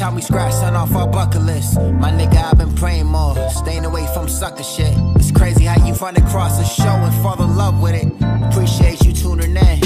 [0.00, 1.76] time we scratch something off our bucket list.
[1.76, 4.94] My nigga, I've been praying more, staying away from sucker shit.
[5.16, 8.08] It's crazy how you run across a show and fall in love with it.
[8.48, 9.78] Appreciate you tuning in.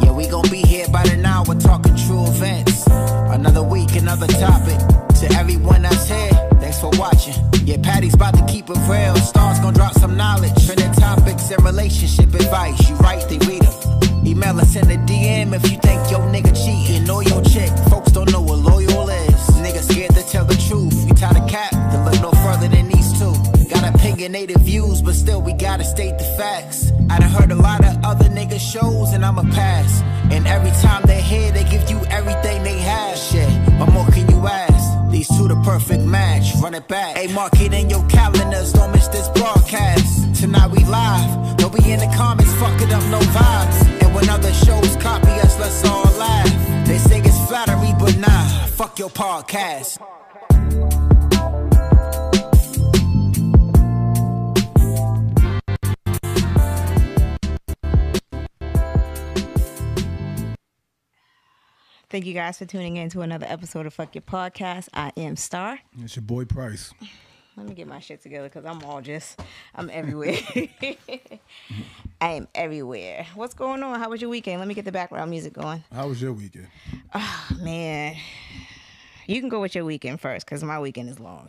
[0.00, 2.86] Yeah, we gon' be here by the hour talking true events.
[2.86, 4.78] Another week, another topic.
[5.20, 7.34] To everyone that's here, thanks for watching.
[7.64, 9.14] Yeah, Patty's about to keep it real.
[9.16, 10.56] Stars gon' drop some knowledge.
[10.64, 12.88] Trending topics and relationship advice.
[12.88, 14.26] You write, they read them.
[14.26, 15.89] Email us in the DM if you think
[28.70, 30.02] shows and I'ma pass.
[30.30, 33.16] And every time they hear, they give you everything they have.
[33.18, 35.10] Shit, what more can you ask?
[35.10, 36.54] These two the perfect match.
[36.62, 37.16] Run it back.
[37.16, 38.72] Hey, mark it in your calendars.
[38.72, 40.40] Don't miss this broadcast.
[40.40, 41.56] Tonight we live.
[41.56, 44.02] Don't be in the comments fucking up no vibes.
[44.02, 46.86] And when other shows copy us, let's all laugh.
[46.86, 48.46] They say it's flattery, but nah.
[48.78, 49.98] Fuck your podcast.
[62.10, 64.88] Thank you guys for tuning in to another episode of Fuck Your Podcast.
[64.92, 65.78] I am Star.
[66.02, 66.92] It's your boy Price.
[67.56, 69.40] Let me get my shit together because I'm all just,
[69.76, 70.36] I'm everywhere.
[72.20, 73.28] I am everywhere.
[73.36, 74.00] What's going on?
[74.00, 74.58] How was your weekend?
[74.58, 75.84] Let me get the background music going.
[75.92, 76.66] How was your weekend?
[77.14, 78.16] Oh, man,
[79.26, 81.48] you can go with your weekend first because my weekend is long.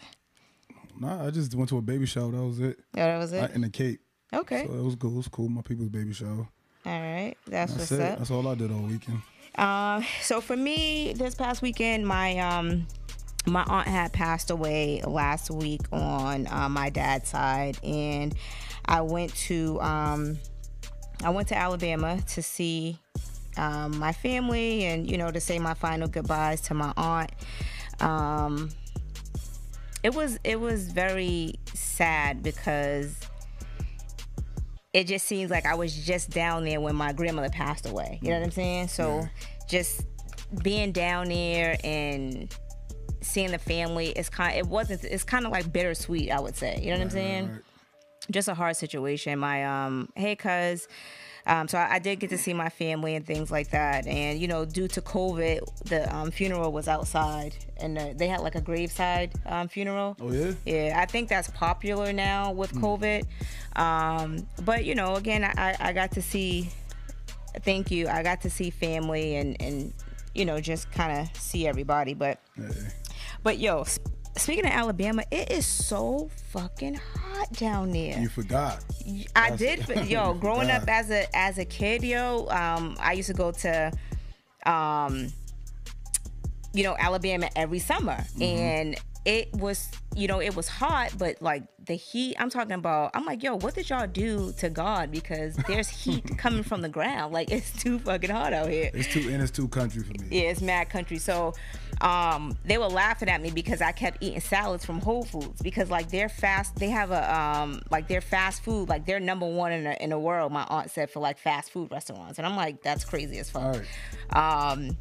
[1.00, 2.32] Nah, I just went to a baby shower.
[2.32, 2.78] That was it.
[2.78, 3.52] Oh, that was I, it?
[3.56, 4.02] in the Cape.
[4.32, 4.68] Okay.
[4.68, 5.14] So it was cool.
[5.14, 5.50] It was cool.
[5.50, 6.48] My people's baby shower.
[6.86, 7.36] All right.
[7.48, 8.02] That's, That's what's it.
[8.02, 8.18] up.
[8.20, 9.22] That's all I did all weekend.
[9.58, 12.88] Uh, so for me, this past weekend, my um,
[13.46, 18.34] my aunt had passed away last week on uh, my dad's side, and
[18.86, 20.38] I went to um,
[21.24, 22.98] I went to Alabama to see
[23.58, 27.32] um, my family, and you know to say my final goodbyes to my aunt.
[28.00, 28.70] Um,
[30.04, 33.16] it was it was very sad because
[34.94, 38.20] it just seems like I was just down there when my grandmother passed away.
[38.22, 38.88] You know what I'm saying?
[38.90, 39.28] So
[39.70, 40.06] just
[40.64, 42.54] being down there and
[43.22, 46.80] seeing the family it's kind it wasn't it's kind of like bittersweet I would say.
[46.82, 47.50] You know what I'm saying?
[47.50, 47.62] Right.
[48.32, 49.40] just a hard situation.
[49.40, 50.88] My um, hey, cuz.
[51.46, 54.40] Um, so I, I did get to see my family and things like that, and
[54.40, 58.56] you know, due to COVID, the um, funeral was outside, and uh, they had like
[58.56, 60.16] a graveside um, funeral.
[60.20, 60.52] Oh yeah.
[60.66, 63.26] Yeah, I think that's popular now with COVID.
[63.76, 66.70] Um, but you know, again, I, I got to see.
[67.64, 68.08] Thank you.
[68.08, 69.94] I got to see family and and
[70.34, 72.14] you know just kind of see everybody.
[72.14, 72.40] But
[73.44, 73.86] but yo,
[74.38, 78.20] speaking of Alabama, it is so fucking hot down there.
[78.20, 78.84] You forgot.
[79.36, 83.28] I That's- did, yo, growing up as a as a kid, yo, um, I used
[83.28, 83.92] to go to,
[84.66, 85.28] um,
[86.74, 88.42] you know, Alabama every summer, Mm-hmm.
[88.44, 92.36] and it was, you know, it was hot, but like the heat.
[92.40, 93.12] I'm talking about.
[93.14, 95.12] I'm like, yo, what did y'all do to God?
[95.12, 97.34] Because there's heat coming from the ground.
[97.34, 98.90] Like it's too fucking hot out here.
[98.94, 100.28] It's too and it's too country for me.
[100.32, 101.18] Yeah, it's mad country.
[101.18, 101.54] So
[102.02, 105.92] um, they were laughing at me because I kept eating salads from Whole Foods because
[105.92, 106.76] like they're fast.
[106.76, 108.90] They have a um, like their fast food.
[108.90, 110.52] Like they're number one in the in the world.
[110.52, 113.76] My aunt said for like fast food restaurants, and I'm like, that's crazy as fuck.
[114.34, 114.72] Right.
[114.72, 114.98] Um,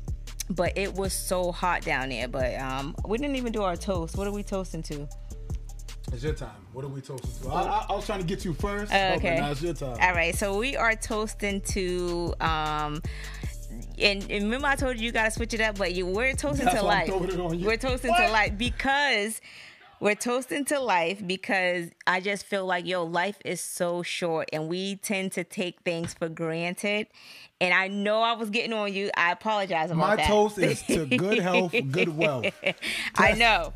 [0.51, 2.29] but it was so hot down there.
[2.29, 4.17] But um, we didn't even do our toast.
[4.17, 5.09] What are we toasting to?
[6.13, 6.51] It's your time.
[6.73, 7.55] What are we toasting to?
[7.55, 8.93] I, I, I was trying to get you first.
[8.93, 9.37] Oh, okay.
[9.37, 9.97] Now it's your time.
[10.01, 13.01] All right, so we are toasting to um
[13.99, 16.65] and, and remember I told you you gotta switch it up, but you we're toasting
[16.65, 17.07] That's to life.
[17.07, 17.67] throwing it on you.
[17.67, 19.41] We're toasting to life because
[20.01, 24.69] we're toasting to life because I just feel like yo, life is so short and
[24.69, 27.07] we tend to take things for granted.
[27.61, 29.11] And I know I was getting on you.
[29.17, 30.27] I apologize about My that.
[30.27, 32.47] toast is to good health, good wealth.
[33.17, 33.75] I know.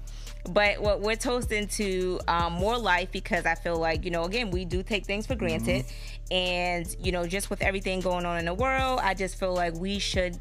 [0.48, 4.50] But what we're toasting to um, more life because I feel like, you know, again,
[4.50, 5.84] we do take things for granted.
[5.84, 6.34] Mm-hmm.
[6.34, 9.74] And, you know, just with everything going on in the world, I just feel like
[9.74, 10.38] we should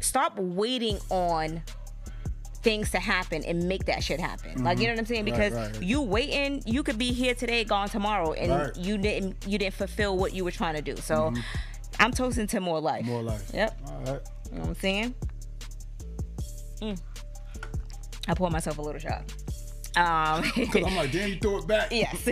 [0.00, 1.62] stop waiting on
[2.62, 4.64] things to happen and make that shit happen.
[4.64, 4.88] Like you mm-hmm.
[4.88, 5.24] know what I'm saying?
[5.24, 5.82] Because right.
[5.82, 8.76] you waiting, you could be here today, gone tomorrow, and Right.
[8.76, 10.96] you didn't you didn't fulfill what you were trying to do.
[10.96, 11.40] So mm-hmm.
[11.98, 13.04] I'm toasting to more life.
[13.04, 13.50] More life.
[13.54, 13.78] Yep.
[13.86, 14.20] All right.
[14.50, 15.14] You know what I'm saying?
[16.80, 17.00] Mm.
[18.28, 19.22] I poured myself a little shot.
[19.96, 21.88] Um, Cause I'm like, damn, you throw it back.
[21.90, 22.28] yes.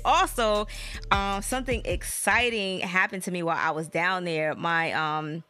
[0.04, 0.66] also,
[1.10, 4.54] um, something exciting happened to me while I was down there.
[4.54, 5.42] My um,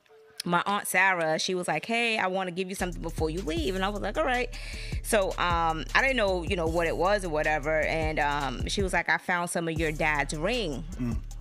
[0.44, 3.42] my aunt Sarah, she was like, "Hey, I want to give you something before you
[3.42, 4.48] leave," and I was like, "All right."
[5.02, 8.82] So um, I didn't know, you know, what it was or whatever, and um, she
[8.82, 10.84] was like, "I found some of your dad's ring."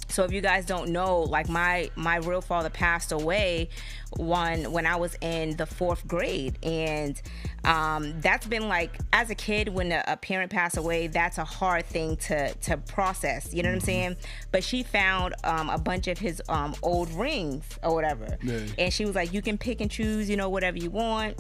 [0.08, 3.70] So if you guys don't know, like my my real father passed away
[4.18, 7.22] one when I was in the fourth grade, and
[7.64, 11.44] um, that's been like as a kid when a, a parent passed away, that's a
[11.44, 13.54] hard thing to to process.
[13.54, 14.16] You know what I'm saying?
[14.52, 18.60] But she found um, a bunch of his um, old rings or whatever, Yeah.
[18.78, 21.38] and she was like, "You can pick and choose, you know, whatever you want."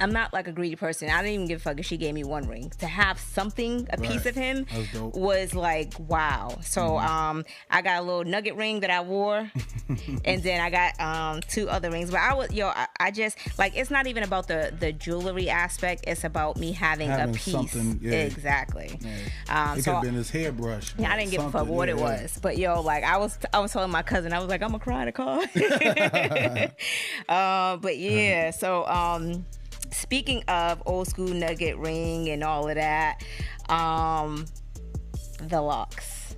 [0.00, 1.10] I'm not like a greedy person.
[1.10, 2.72] I didn't even give a fuck if she gave me one ring.
[2.78, 5.14] To have something, a piece of him, dope.
[5.14, 6.58] was like wow.
[6.62, 9.50] So um, I got a little nugget ring that I wore,
[10.24, 12.10] and then I got um two other rings.
[12.10, 15.48] But I was yo, I, I just like it's not even about the the jewelry
[15.48, 16.04] aspect.
[16.06, 17.74] It's about me having, Having a piece.
[18.00, 18.12] yeah.
[18.12, 18.98] Exactly.
[19.00, 19.10] Yeah.
[19.48, 20.94] Um, it so could have been his hairbrush.
[20.98, 22.22] Yeah, I didn't give a fuck what it yeah, yeah.
[22.22, 24.70] was, but yo, like I was, I was telling my cousin, I was like, I'm
[24.70, 25.40] gonna cry in the car.
[27.28, 29.44] uh, but yeah, so um,
[29.92, 33.22] speaking of old school nugget ring and all of that,
[33.68, 34.46] um,
[35.42, 36.36] the LOX.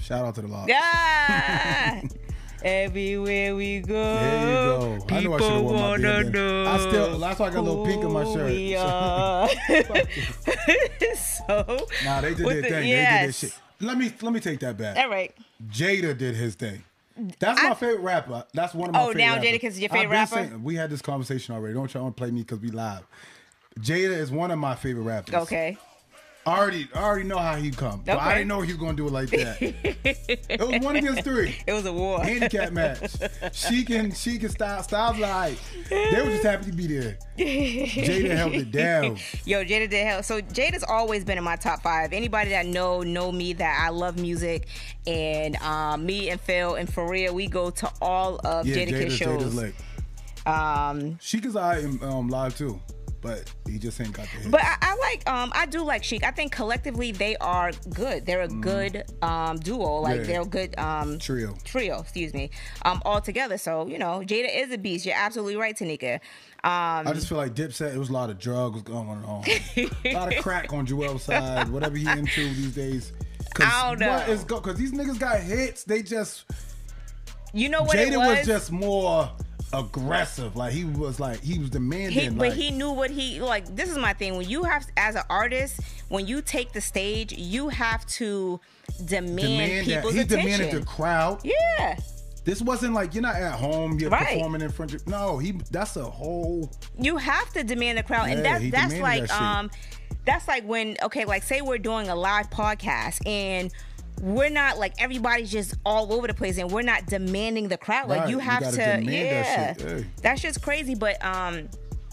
[0.00, 0.64] Shout out to the law.
[0.68, 2.02] Yeah.
[2.62, 5.06] Everywhere we go, There you go.
[5.14, 6.66] I knew I worn my wanna know.
[6.66, 8.50] I still- that's why I got a little pink in my shirt.
[8.50, 9.48] we are.
[11.16, 12.70] so, Nah, they did their the- thing.
[12.70, 13.58] They did their shit.
[13.80, 14.98] Let me let me take that back.
[14.98, 15.34] All right.
[15.70, 16.84] Jada did his thing.
[17.38, 18.44] That's my I- favorite rapper.
[18.54, 19.22] That's one of my oh, favorite.
[19.22, 20.58] Oh, now Jada because your favorite rapper.
[20.58, 20.90] We now
[25.04, 25.34] rappers.
[25.34, 25.68] Jadakiss is your I've favorite been rapper?
[25.68, 25.89] saying- we
[26.46, 28.02] I already, I already know how he come.
[28.04, 29.58] But I didn't know he was gonna do it like that.
[29.60, 31.56] it was one against three.
[31.66, 32.22] It was a war.
[32.22, 33.12] Handicap match.
[33.52, 35.58] She can, she can style, styles like
[35.90, 37.18] they were just happy to be there.
[37.38, 39.18] Jada held it down.
[39.44, 40.22] Yo, Jada did hell.
[40.22, 42.12] So Jada's always been in my top five.
[42.12, 44.66] Anybody that know know me that I love music,
[45.06, 49.18] and um, me and Phil and Faria, we go to all of Yeah, Jadakiss Jada's,
[49.20, 49.54] Jada's shows.
[49.54, 49.74] lit.
[50.46, 52.80] Um, She can I am um, live too,
[53.22, 54.50] but he just ain't got the hit.
[54.50, 56.24] but I, I like, um, I do like Sheek.
[56.24, 58.24] I think collectively they are good.
[58.26, 60.00] They're a good um, duo.
[60.00, 60.16] Like Mm.
[60.20, 60.22] Yeah.
[60.26, 61.56] they're a good um, Trio.
[61.64, 62.50] trio, excuse me,
[62.84, 63.58] um, all together.
[63.58, 65.04] So you know, Jada is a beast.
[65.06, 66.14] You're absolutely right, Tanika.
[66.62, 69.44] Um, I just feel like Dipset, it was a lot of drugs going on.
[70.04, 73.12] a lot of crack on Joel's side, whatever he into these days.
[73.58, 74.10] I don't know.
[74.12, 74.60] What is go?
[74.60, 75.84] Cause these niggas got hits.
[75.84, 76.44] They just
[77.52, 78.38] you know what Jada it was?
[78.38, 78.46] was?
[78.46, 79.30] just more
[79.72, 80.56] aggressive.
[80.56, 82.10] Like he was like he was demanding.
[82.18, 83.74] He, but like, he knew what he like.
[83.74, 84.36] This is my thing.
[84.36, 88.60] When you have, as an artist, when you take the stage, you have to
[89.04, 90.26] demand, demand that he attention.
[90.38, 91.40] demanded the crowd.
[91.44, 91.96] yeah,
[92.44, 93.98] This wasn't like you're not at home.
[93.98, 94.34] You're Right.
[94.34, 95.06] performing in front of.
[95.06, 95.52] No, he.
[95.70, 96.70] That's a whole.
[96.98, 99.70] you have to demand the crowd, and Yeah, that's he that's like that um,
[100.26, 103.72] that's like when okay, like say we're doing a live podcast and.
[104.20, 108.08] We're not like everybody's just all over the place, and we're not demanding the crowd.
[108.08, 109.12] Like Right, you you have gotta to, demand that
[109.46, 109.72] yeah.
[109.74, 110.06] shit, hey.
[110.22, 110.94] That's just crazy.
[110.94, 111.68] But um,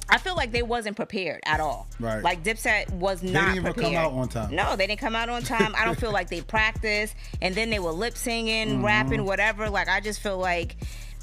[0.10, 1.86] I feel like they wasn't prepared at all.
[2.00, 2.24] Right.
[2.24, 3.96] Like Dipset was not didn't even come prepared.
[3.96, 4.56] out on time.
[4.56, 5.76] No, they didn't come out on time.
[5.78, 8.86] I don't feel like they practiced, and then they were lip singing, Mm-hmm.
[8.86, 9.70] rapping, whatever.
[9.70, 10.76] Like I just feel like.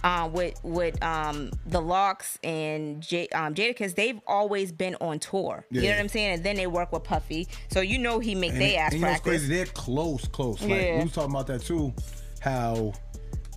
[0.04, 5.64] Uh, with with um the LOX and J, um, Jadakiss, they've always been on tour.
[5.70, 6.34] You know what I'm saying?
[6.34, 9.06] And then they work with Puffy, so you know he make they ass and you
[9.06, 9.46] know what's practice.
[9.46, 9.54] crazy?
[9.56, 10.60] They're close, close.
[10.60, 10.98] Like Yeah.
[10.98, 11.94] we was talking about that too.
[12.40, 12.92] How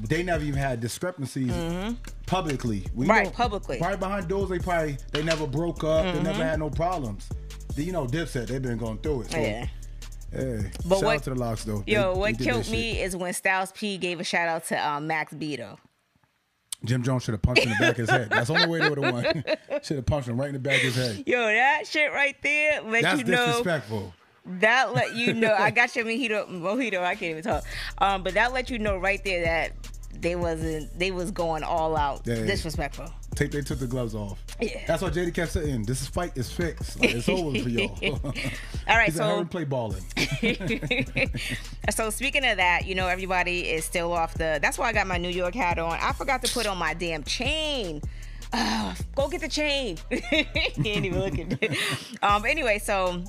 [0.08, 1.52] they never even had discrepancies
[2.26, 2.86] publicly.
[2.94, 3.12] We Mm-hmm.
[3.12, 3.80] Right, publicly.
[3.82, 6.04] Right behind doors, they probably they never broke up.
[6.06, 6.24] They Mm-hmm.
[6.24, 7.28] never had no problems.
[7.75, 9.32] The- You know, Dipset, they've been going through it.
[9.32, 9.66] So, Yeah.
[10.32, 11.84] Hey, But shout what- out to the LOX though.
[11.88, 13.06] Yo, they what did killed me shit.
[13.06, 15.77] is when Styles P gave a shout out to um, Max Beto.
[16.86, 18.29] Jim Jones should have punched in the back of his head.
[18.29, 19.43] That's the only way they would have won.
[19.84, 21.24] should have punched him right in the back of his head.
[21.25, 24.13] Yo, that shit right there let That's you know disrespectful.
[24.46, 27.63] that let you know I got your mojito mojito I can't even talk
[27.98, 29.74] um but that let you know right there that
[30.13, 34.44] they wasn't they was going all out disrespectful Take they took the gloves off.
[34.60, 34.82] Yeah.
[34.88, 37.00] That's why JD kept saying, "This fight is fixed.
[37.00, 38.34] Like, it's over for y'all." all
[38.88, 40.03] right He said, "Hurry so and play balling."
[41.91, 45.06] so speaking of that you know everybody is still off the that's why I got
[45.06, 48.01] my New York hat on I forgot to put on my damn chain
[48.53, 51.51] Ugh, go get the chain he ain't even looking
[52.24, 53.24] um but anyway so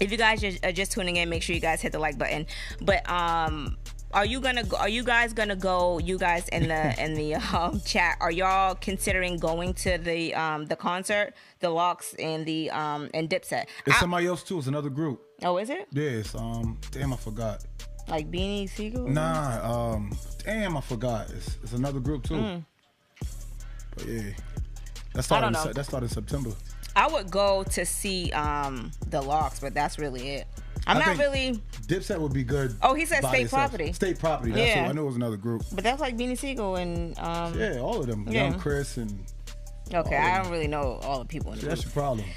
[0.00, 2.46] if you guys are just tuning in make sure you guys hit the like button
[2.80, 3.76] but um
[4.14, 7.34] are you gonna go, are you guys gonna go you guys in the in the
[7.56, 12.70] um, chat are y'all considering going to the um the concert the LOX and the
[12.70, 14.58] um and dipset It's I- somebody else too.
[14.58, 15.22] It's another group.
[15.42, 16.34] oh is it Yes.
[16.34, 16.78] Um.
[16.90, 17.64] Damn, I forgot.
[18.08, 19.92] like Beanie Sigel Nah.
[19.94, 20.16] Um.
[20.44, 21.30] Damn, I forgot.
[21.30, 22.62] It's, it's another group too.
[23.96, 24.22] But yeah,
[25.14, 25.46] that started.
[25.46, 25.46] Mm.
[25.46, 25.64] don't in know.
[25.64, 26.50] Se- that started in September.
[26.96, 30.46] i would go to see um the LOX but that's really it
[30.86, 32.74] i'm I not really Dipset would be good.
[32.82, 33.70] Oh, he said State itself.
[33.70, 33.92] Property.
[33.92, 34.52] State property.
[34.52, 34.82] That's Yeah.
[34.82, 35.62] what I knew it was another group.
[35.72, 38.26] but that's like Beanie Sigel and um Yeah, all of them.
[38.28, 38.48] Yeah.
[38.48, 39.24] Young Chris and
[39.92, 41.94] okay i don't really know all the people in the that's group.
[41.94, 42.28] your problem.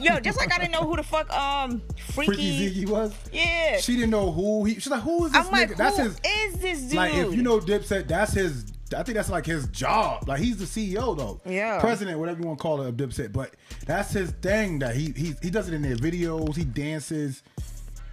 [0.00, 1.82] Yo, just like I didn't know who the fuck um
[2.12, 2.84] Freaky freaky.
[2.86, 3.12] Zekey was.
[3.32, 3.78] Yeah.
[3.78, 4.74] She didn't know who he.
[4.74, 5.72] She's like, who is this I'm like, nigga?
[5.72, 6.20] who that's his.
[6.24, 6.94] is this dude?
[6.94, 8.64] Like, if you know Dipset, that's his.
[8.96, 10.28] I think that's like his job.
[10.28, 11.40] Like, he's the CEO though.
[11.44, 11.80] Yeah.
[11.80, 13.32] President, whatever you want to call it, of Dipset.
[13.32, 13.54] But
[13.84, 14.78] that's his thing.
[14.78, 16.54] That he he he does it in their videos.
[16.54, 17.42] He dances.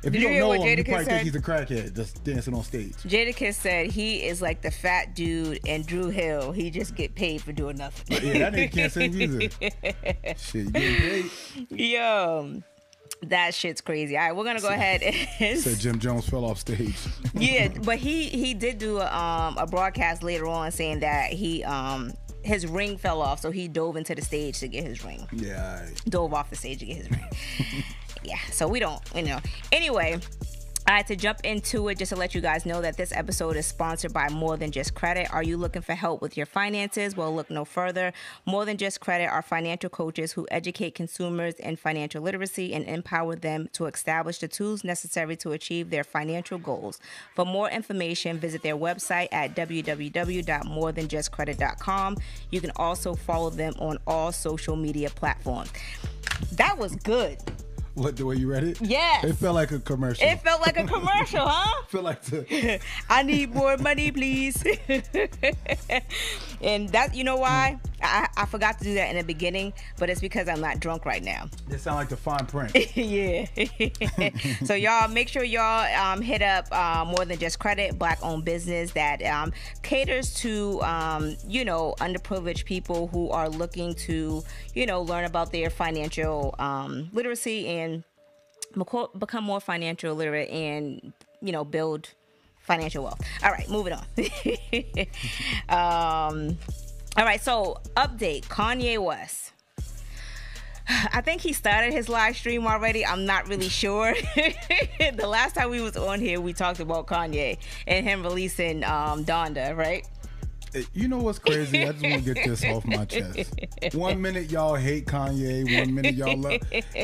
[0.02, 1.12] If you you don't know what him, you probably said?
[1.12, 2.94] think he's a crackhead just dancing on stage.
[3.04, 6.52] Jadakiss said he is like the fat dude and Dru Hill.
[6.54, 8.18] He just get paid for doing nothing.
[8.26, 9.54] Yeah, that nigga can't sing music.
[10.38, 11.32] Shit, you getting paid?
[11.72, 12.62] Yo,
[13.24, 14.18] that shit's crazy.
[14.18, 16.96] All right, we're gonna go ahead and Said Jim Jones fell off stage.
[17.34, 21.64] yeah, but he he did do a, um a broadcast later on saying that he
[21.66, 25.28] um his ring fell off, so he dove into the stage to get his ring.
[25.34, 25.84] yeah.
[25.84, 26.02] right.
[26.08, 27.28] Dove off the stage to get his ring.
[28.24, 29.40] Yeah, so we don't, you know.
[29.72, 30.20] Anyway.
[30.90, 33.68] Right, to jump into it, just to let you guys know that this episode is
[33.68, 35.32] sponsored by More Than Just Credit.
[35.32, 37.16] Are you looking for help with your finances?
[37.16, 38.12] Well, look no further.
[38.48, 43.36] More Than Just Credit are financial coaches who educate consumers in financial literacy and empower
[43.36, 47.00] them to establish the tools necessary to achieve their financial goals.
[47.36, 52.18] For more information, visit their website at www.morethanjustcredit.com.
[52.50, 55.72] You can also follow them on all social media platforms.
[56.54, 57.38] That was good.
[57.96, 58.80] What the way you read it?
[58.82, 59.24] Yes.
[59.24, 60.28] It felt like a commercial.
[60.28, 61.84] It felt like a commercial, huh?
[61.88, 62.80] felt like the
[63.10, 64.64] I need more money, please.
[66.62, 67.80] and that, you know why?
[68.02, 71.06] I, I forgot to do that in the beginning, but it's because I'm not drunk
[71.06, 71.50] right now.
[71.70, 72.76] It sound like the fine print.
[72.96, 73.46] yeah.
[74.64, 78.46] so y'all make sure y'all um, hit up uh, more than just credit black owned
[78.46, 79.52] business that um,
[79.84, 84.44] caters to um, you know underprivileged people who are looking to
[84.74, 87.79] you know learn about their financial um, literacy and
[88.76, 92.14] beco- become more financial literate and you know build
[92.62, 93.22] financial wealth.
[93.44, 94.06] All right, moving on.
[95.70, 96.58] um,
[97.18, 99.54] all right, so update Kanye West.
[101.14, 103.06] I think he started his live stream already.
[103.06, 104.14] I'm not really sure.
[104.36, 109.24] the last time we was on here, we talked about Kanye and him releasing um,
[109.24, 110.08] Donda, right?
[110.94, 111.84] You know what's crazy?
[111.84, 113.54] I just want to get this off my chest.
[113.94, 116.60] One minute y'all hate Kanye, one minute y'all love.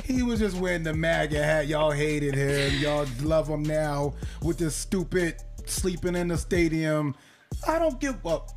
[0.05, 1.67] He was just wearing the MAGA hat.
[1.67, 2.79] Y'all hated him.
[2.81, 7.15] Y'all love him now with this stupid sleeping in the stadium.
[7.67, 8.51] I don't give up.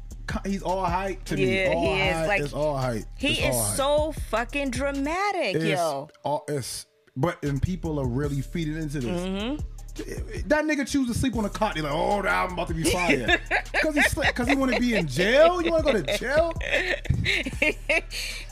[0.44, 1.62] He's all hype to me.
[1.64, 3.04] Yeah, all he is, like, it's all hype.
[3.16, 3.76] He It's is hype.
[3.76, 6.08] so fucking dramatic, It's yo.
[6.22, 6.84] all- it's
[7.16, 9.20] but and people are really feeding into this.
[9.22, 9.62] Mm-hmm.
[10.46, 11.74] That nigga choose to sleep on a cot.
[11.74, 13.38] They're like, oh, the album about to be fire.
[13.82, 15.60] Cause he slept, cause he want to be in jail.
[15.62, 16.54] You want to go to jail?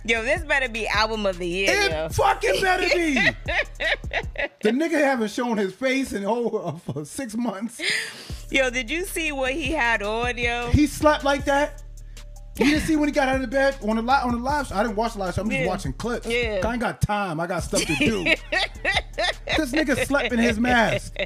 [0.04, 2.08] yo, this better be album of the year, It yo.
[2.10, 3.14] fucking better be.
[4.62, 7.80] the nigga haven't shown his face in over uh, for six months.
[8.50, 10.68] Yo, did you see what he had on, yo?
[10.70, 11.82] He slept like that.
[12.58, 14.38] You didn't see when he got out of the bed on the live on the
[14.38, 14.76] live show.
[14.76, 15.42] I didn't watch the live show.
[15.42, 15.66] I'm just Yeah.
[15.66, 16.26] watching clips.
[16.26, 16.60] Yeah.
[16.64, 17.38] I ain't got time.
[17.38, 18.24] I got stuff to do.
[19.56, 21.14] this nigga slept in his mask.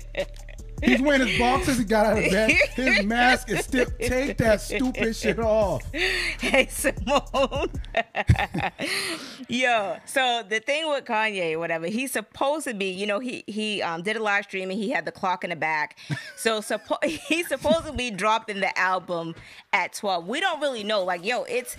[0.83, 1.79] He's wearing his boxers.
[1.79, 2.51] He got out of bed.
[2.75, 3.87] His mask is still.
[4.01, 5.83] Take that stupid shit off.
[5.93, 7.71] Hey Simone.
[9.49, 13.83] Yo, so the thing with Kanye, whatever, he's supposed to be, you know, he he
[13.83, 15.99] um did a live stream and he had the clock in the back.
[16.37, 19.35] So suppo- he's supposed to be dropping the album
[19.75, 20.27] at 12.
[20.27, 21.05] We don't really know.
[21.05, 21.77] Like, yo, it's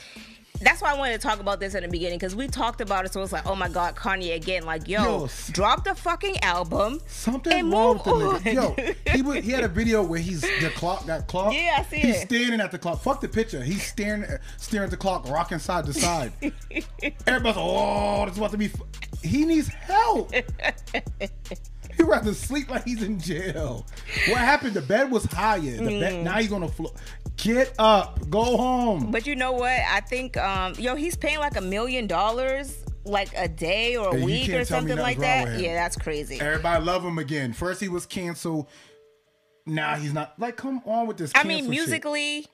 [0.61, 3.05] that's why I wanted to talk about this in the beginning because we talked about
[3.05, 3.13] it.
[3.13, 4.65] So it's like, oh my God, Kanye again.
[4.65, 6.99] Like, yo, Yo, drop the fucking album.
[7.07, 8.11] Something wrong with the
[8.51, 8.53] nigga.
[9.05, 11.53] Yo, he was, he had a video where he's the clock got clock.
[11.53, 12.27] Yeah, I see He's it.
[12.27, 13.01] standing at the clock.
[13.01, 13.61] Fuck the picture.
[13.63, 14.25] He's staring
[14.57, 16.31] staring at the clock, rocking side to side.
[16.41, 18.65] Everybody's like, oh, this is about to be.
[18.65, 19.21] F-.
[19.23, 20.31] He needs help.
[21.97, 23.85] He'd rather sleep like he's in jail.
[24.29, 24.73] What happened?
[24.73, 25.59] The bed was higher.
[25.59, 25.99] The Mm.
[25.99, 26.95] bed now he's gonna float.
[27.37, 28.29] Get up.
[28.29, 29.09] Go home.
[29.11, 29.71] But you know what?
[29.71, 34.19] I think, um, yo, he's paying like a million dollars like a day or a
[34.19, 35.59] you week or something like that.
[35.59, 36.39] Yeah, that's crazy.
[36.39, 37.53] Everybody love him again.
[37.53, 38.67] First he was canceled.
[39.65, 40.37] Now he's not.
[40.39, 41.31] Like, come on with this.
[41.33, 41.79] I mean, cancel shit.
[41.81, 42.47] musically,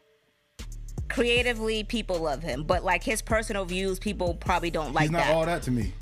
[1.09, 5.19] creatively, people love him, but like his personal views, people probably don't like he's not
[5.25, 5.33] that.
[5.35, 5.93] all that to me.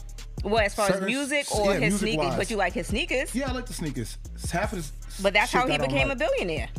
[0.46, 2.26] What as far as music or yeah, his music sneakers?
[2.28, 2.38] wise.
[2.38, 3.34] But you like his sneakers.
[3.34, 4.20] Yeah, I like the sneakers.
[4.36, 5.20] It's half of this.
[5.22, 6.70] But that's how he that I don't became a billionaire.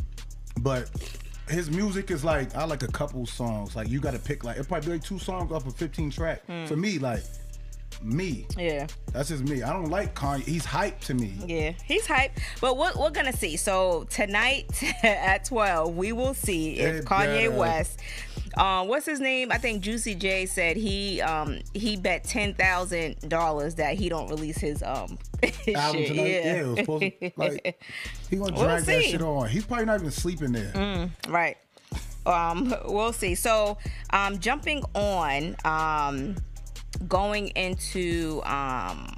[0.61, 0.89] But
[1.49, 3.75] his music is like I like a couple songs.
[3.75, 6.11] Like you got to pick like it probably be like two songs off of 15
[6.11, 6.45] track.
[6.45, 6.65] Hmm.
[6.65, 7.23] For me, like
[8.01, 8.87] me, Yeah.
[9.11, 9.63] that's just me.
[9.63, 10.43] I don't like Kanye.
[10.43, 11.33] He's hype to me.
[11.45, 12.31] Yeah, he's hype.
[12.61, 13.57] But we're, we're gonna see.
[13.57, 14.65] So tonight
[15.03, 17.51] at twelve, we will see if It Kanye better.
[17.51, 17.99] West.
[18.55, 19.51] Um, what's his name?
[19.51, 24.29] I think Juicy J said he um he bet ten thousand dollars that he don't
[24.29, 26.07] release his um his Album shit.
[26.07, 27.81] tonight, yeah, Yeah, it was supposed to, like
[28.29, 29.49] he gonna We'll drag that shit on.
[29.49, 31.09] He's probably not even sleeping there.
[31.27, 31.57] right.
[32.25, 33.35] Um, we'll see.
[33.35, 33.77] So,
[34.09, 36.35] um, jumping on, um,
[37.07, 39.16] going into um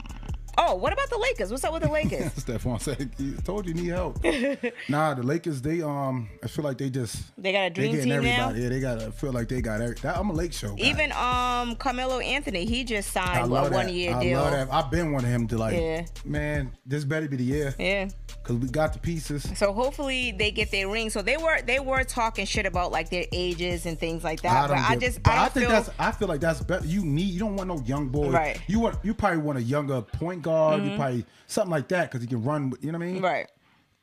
[0.62, 1.52] Oh, what about the Lakers?
[1.52, 2.34] What's up with the Lakers?
[2.44, 4.22] Stephon said, he "Told you need help."
[4.90, 5.62] nah, the Lakers.
[5.62, 8.38] They um, I feel like they just they got a dream team everybody.
[8.38, 8.50] now.
[8.52, 9.02] Yeah, they got.
[9.02, 9.80] I feel like they got.
[9.80, 10.76] Every, that, I'm a Lake Show.
[10.76, 10.84] Guy.
[10.84, 14.42] Even um, Carmelo Anthony, he just signed a one year I deal.
[14.42, 14.68] love that.
[14.74, 15.76] I've been wanting him to like.
[15.80, 16.06] Yeah.
[16.26, 18.10] Man, this better be the year Yeah.
[18.44, 19.50] because we got the pieces.
[19.58, 21.10] So hopefully they get their ring.
[21.10, 24.68] So they were they were talking shit about like their ages and things like that.
[24.68, 25.90] but I just but I don't think feel that's.
[25.98, 26.86] I feel like that's better.
[26.86, 27.30] You need.
[27.30, 28.30] You don't want no young boy.
[28.30, 28.60] Right.
[28.68, 28.98] You want.
[29.04, 30.49] You probably want a younger point guard.
[30.50, 32.74] You probably something like that because he can run.
[32.82, 33.22] You know what I mean?
[33.22, 33.48] right.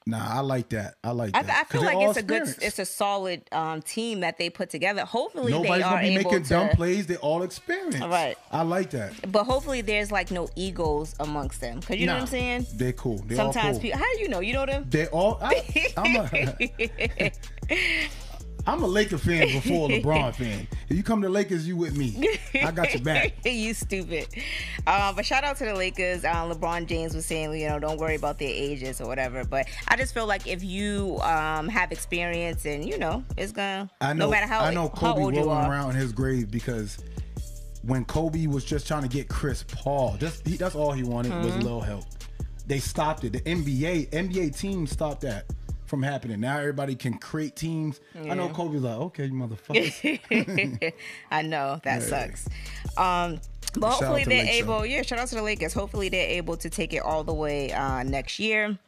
[0.08, 0.94] Nah, I like that.
[1.02, 1.66] I like I, that.
[1.66, 5.04] I feel like it's a good, it's a solid um, team that they put together.
[5.04, 6.48] Hopefully Nobody's they gonna be making to.
[6.48, 7.08] dumb plays.
[7.08, 7.98] They all experienced.
[7.98, 8.38] Right.
[8.52, 9.32] I like that.
[9.32, 12.66] But hopefully there's like no egos amongst them, cause you know what I'm saying.
[12.74, 13.18] They're cool.
[13.26, 13.80] They Sometimes all cool.
[13.80, 14.38] people, how do you know?
[14.38, 14.86] You know them?
[14.88, 15.40] They all.
[15.42, 17.32] I, I'm a.
[18.66, 20.66] I'm a Laker fan before a LeBron fan.
[20.88, 22.36] If you come to Lakers, you with me.
[22.62, 23.34] I got your back.
[23.44, 24.26] you stupid.
[24.86, 26.24] Um, but shout out to the Lakers.
[26.24, 29.44] Uh, LeBron James was saying, you know, don't worry about their ages or whatever.
[29.44, 33.88] But I just feel like if you um, have experience and you know, it's gonna
[34.00, 34.26] I know.
[34.26, 36.98] no matter how I know Kobe rolling around in his grave because
[37.82, 41.32] when Kobe was just trying to get Chris Paul, just he, that's all he wanted
[41.34, 41.60] was Mm-hmm.
[41.60, 42.04] a little help.
[42.66, 43.32] They stopped it.
[43.32, 45.44] The NBA NBA team stopped that
[45.86, 46.40] from happening.
[46.40, 48.00] Now everybody can create teams.
[48.14, 50.92] I know Kobe's like, okay, you motherfuckers.
[51.30, 52.48] I know that sucks.
[52.96, 53.40] Um,
[53.78, 54.58] but Shout hopefully they're Lake Show.
[54.58, 54.86] able.
[54.86, 55.74] Yeah, shout out to the Lakers.
[55.74, 58.78] Hopefully they're able to take it all the way uh, next year.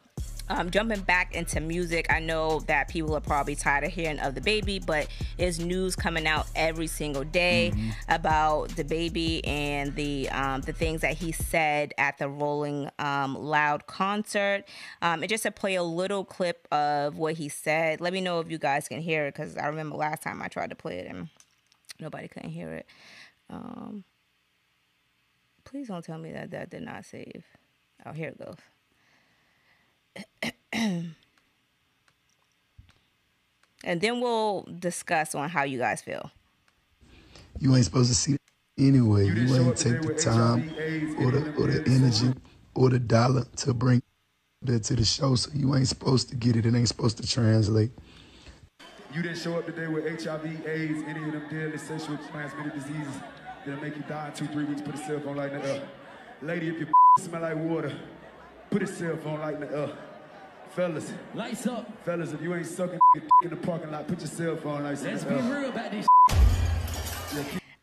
[0.51, 4.33] Um, jumping back into music, I know that people are probably tired of hearing of
[4.33, 7.89] DaBaby, but there's news coming out every single day Mm-hmm.
[8.09, 13.85] about DaBaby and the um, the things that he said at the Rolling um, Loud
[13.85, 14.63] concert.
[15.01, 18.39] Um, and just to play a little clip of what he said, let me know
[18.39, 20.99] if you guys can hear it because I remember last time I tried to play
[20.99, 21.29] it and
[21.99, 22.85] nobody couldn't hear it.
[23.49, 24.03] Um,
[25.63, 27.43] please don't tell me that that did not save.
[28.05, 28.55] Oh, here it goes.
[33.83, 36.31] And then we'll discuss on how you guys feel.
[37.59, 38.41] You ain't supposed to see it
[38.77, 39.25] anyway.
[39.25, 40.69] You, ain't take the time
[41.19, 42.33] or the, or the energy
[42.75, 44.01] or the dollar to bring
[44.61, 45.35] that to the show.
[45.35, 46.65] So you ain't supposed to get it.
[46.65, 47.91] It ain't supposed to translate.
[49.13, 53.15] You didn't show up today with HIV, AIDS, any of them deadly sexual transmitted diseases
[53.65, 54.81] that'll make you die in two, three weeks.
[54.81, 55.87] Put a cell phone light in the air.
[56.41, 56.87] Lady, if your
[57.19, 57.91] smell like water,
[58.69, 59.97] put a cell phone light in the air.
[60.79, 61.91] Fellas, Lights up.
[62.05, 62.99] fellas, if you ain't sucking
[63.43, 66.07] in the parking lot, put your cell phone lights in Let's be real about this.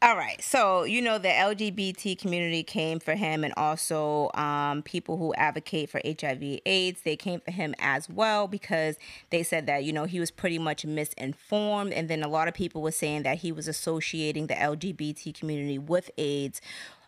[0.01, 5.19] All right, so you know the LGBT community came for him, and also um, people
[5.19, 8.97] who advocate for HIV/AIDS they came for him as well because
[9.31, 12.55] they said that you know he was pretty much misinformed, and then a lot of
[12.55, 16.63] people were saying that he was associating the LGBT community with AIDS.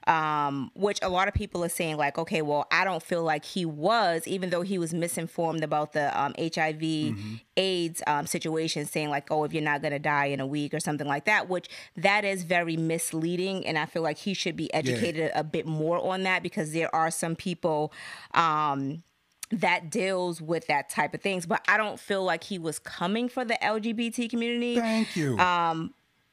[0.08, 3.44] Um, which a lot of people are saying, like, okay, well, I don't feel like
[3.44, 7.14] he was, even though he was misinformed about the um, HIV
[7.58, 10.72] AIDS um, situation, saying, like, oh, if you're not going to die in a week
[10.72, 13.66] or something like that, which that is very misleading.
[13.66, 16.94] And I feel like he should be educated a bit more on that because there
[16.94, 17.92] are some people.
[18.34, 19.02] Um,
[19.50, 23.30] that deals with that type of things, but I don't feel like he was coming
[23.30, 24.76] for the LGBT community.
[24.76, 25.38] Thank you.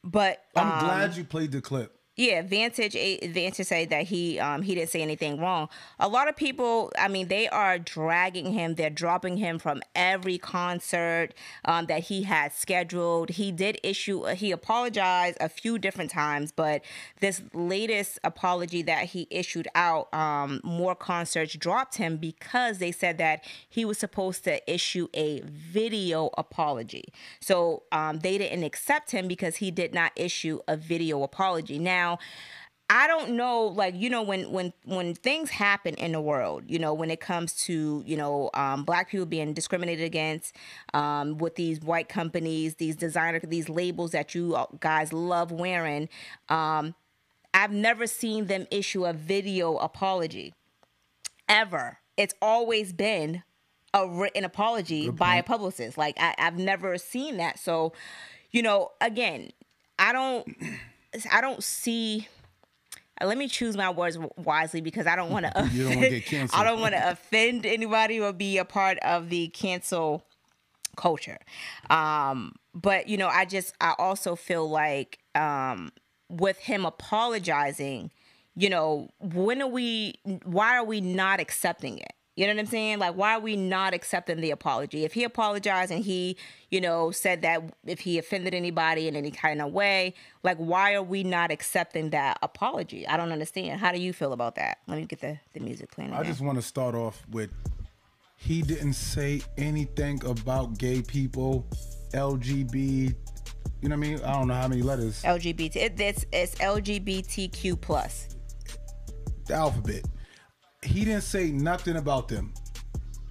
[0.05, 1.97] But I'm um, glad you played the clip.
[2.17, 5.67] Yeah, Vantage Vantage said that he um he didn't say anything wrong.
[5.99, 8.75] A lot of people, I mean, they are dragging him.
[8.75, 11.34] They're dropping him from every concert
[11.65, 13.32] um, that he had scheduled.
[13.32, 14.21] He did issue.
[14.21, 16.84] uh, He apologized a few different times, but
[17.19, 23.17] this latest apology that he issued out, um, more concerts dropped him because they said
[23.17, 27.06] that he was supposed to issue a video apology.
[27.41, 31.78] So um, they didn't accept him because he did not issue a video apology.
[31.78, 32.04] Now,
[32.87, 36.77] I don't know, like you know, when when when things happen in the world, you
[36.77, 40.55] know, when it comes to you know um, black people being discriminated against
[40.93, 46.09] um, with these white companies, these designer, these labels that you guys love wearing.
[46.49, 46.93] Um,
[47.55, 50.53] I've never seen them issue a video apology
[51.49, 51.99] ever.
[52.17, 53.43] It's always been
[53.93, 55.97] a written apology by a publicist.
[55.97, 57.57] Like I, I've never seen that.
[57.57, 57.93] So,
[58.51, 59.51] you know, again,
[59.97, 60.45] I don't,
[61.32, 62.28] I don't see.
[63.21, 65.69] uh, Let me choose my words wisely because I don't want to.
[65.73, 66.60] You don't wanna get canceled.
[66.62, 70.25] I don't want to offend anybody or be a part of the cancel
[70.95, 71.38] culture.
[71.89, 75.91] Um, but you know, I just I also feel like um,
[76.30, 78.12] with him apologizing,
[78.56, 80.15] you know, when are we?
[80.43, 82.13] Why are we not accepting it?
[82.35, 82.99] You know what I'm saying?
[82.99, 85.05] Like, why are we not accepting the apology?
[85.05, 86.35] If he apologized and he,
[86.69, 90.95] you know, said that if he offended anybody in any kind of way, like, why
[90.95, 93.07] are we not accepting that apology?
[93.07, 93.79] I don't understand.
[93.79, 94.79] How do you feel about that?
[94.85, 96.11] Let me get the, the music playing.
[96.11, 97.51] I just want to start off with
[98.35, 101.65] he didn't say anything about gay people,
[102.13, 103.15] LGBT.
[103.81, 104.21] You know what I mean?
[104.21, 105.21] I don't know how many letters.
[105.23, 105.75] LGBT.
[105.77, 108.27] It, it's it's LGBTQ plus.
[109.45, 110.03] The alphabet.
[110.85, 112.53] He didn't say nothing about them.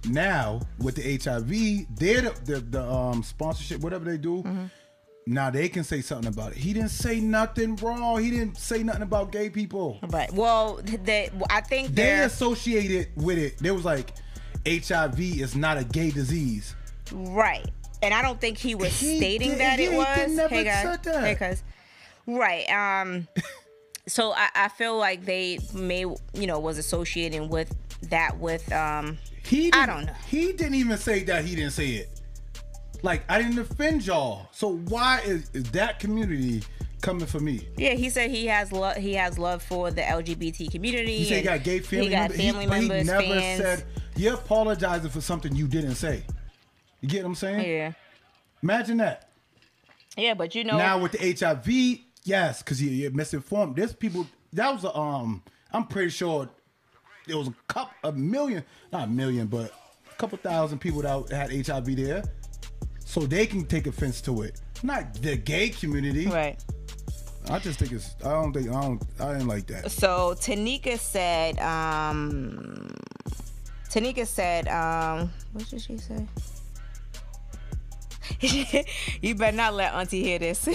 [0.07, 4.43] Now with the HIV, they're the, the, the um sponsorship, whatever they do.
[4.43, 4.65] Mm-hmm.
[5.27, 6.57] Now they can say something about it.
[6.59, 8.21] He didn't say nothing wrong.
[8.23, 9.97] He didn't say nothing about gay people.
[10.07, 13.57] But Well, the, I think They associated with it.
[13.57, 14.11] There was like
[14.67, 16.75] HIV is not a gay disease.
[17.11, 17.65] right,
[18.03, 20.49] and I don't think he was He stating did- that yeah, it he was.
[20.49, 21.23] hey guys, said that.
[21.23, 21.63] hey guys.
[22.27, 22.65] Right.
[22.69, 23.27] Um.
[24.07, 27.75] so I, I feel like they may, you know, was associating with
[28.09, 29.17] that with um.
[29.43, 30.13] He I don't know.
[30.27, 32.09] He didn't even say that he didn't say it.
[33.03, 34.47] Like I didn't offend y'all.
[34.51, 36.63] So why is, is that community
[37.01, 37.67] coming for me?
[37.77, 38.97] Yeah, he said he has love.
[38.97, 41.17] He has love for the LGBT community.
[41.19, 42.37] He said he got gay family He got members.
[42.37, 43.01] family but members.
[43.01, 43.61] he never fans.
[43.61, 43.83] said
[44.15, 46.23] you're apologizing for something you didn't say.
[47.01, 47.69] You get what I'm saying?
[47.69, 47.91] Yeah.
[48.63, 49.29] Imagine that.
[50.17, 50.77] Yeah, but you know.
[50.77, 53.75] Now with the HIV, yes, because you, you're misinformed.
[53.75, 54.27] There's people.
[54.53, 55.41] That was a um.
[55.71, 56.49] I'm pretty sure
[57.27, 59.71] there was a couple, a million, not a million, but
[60.11, 62.23] a couple thousand people that had HIV there,
[62.99, 64.61] so they can take offense to it.
[64.83, 66.27] Not the gay community.
[66.27, 66.61] right.
[67.49, 68.15] I just think it's.
[68.25, 68.69] I don't think.
[68.69, 69.03] I don't.
[69.19, 69.91] I didn't like that.
[69.91, 72.91] So Tanika said, um,
[73.87, 76.27] Tanika said, um, what did she say?
[79.21, 80.67] you better not let Auntie hear this.
[80.67, 80.71] uh,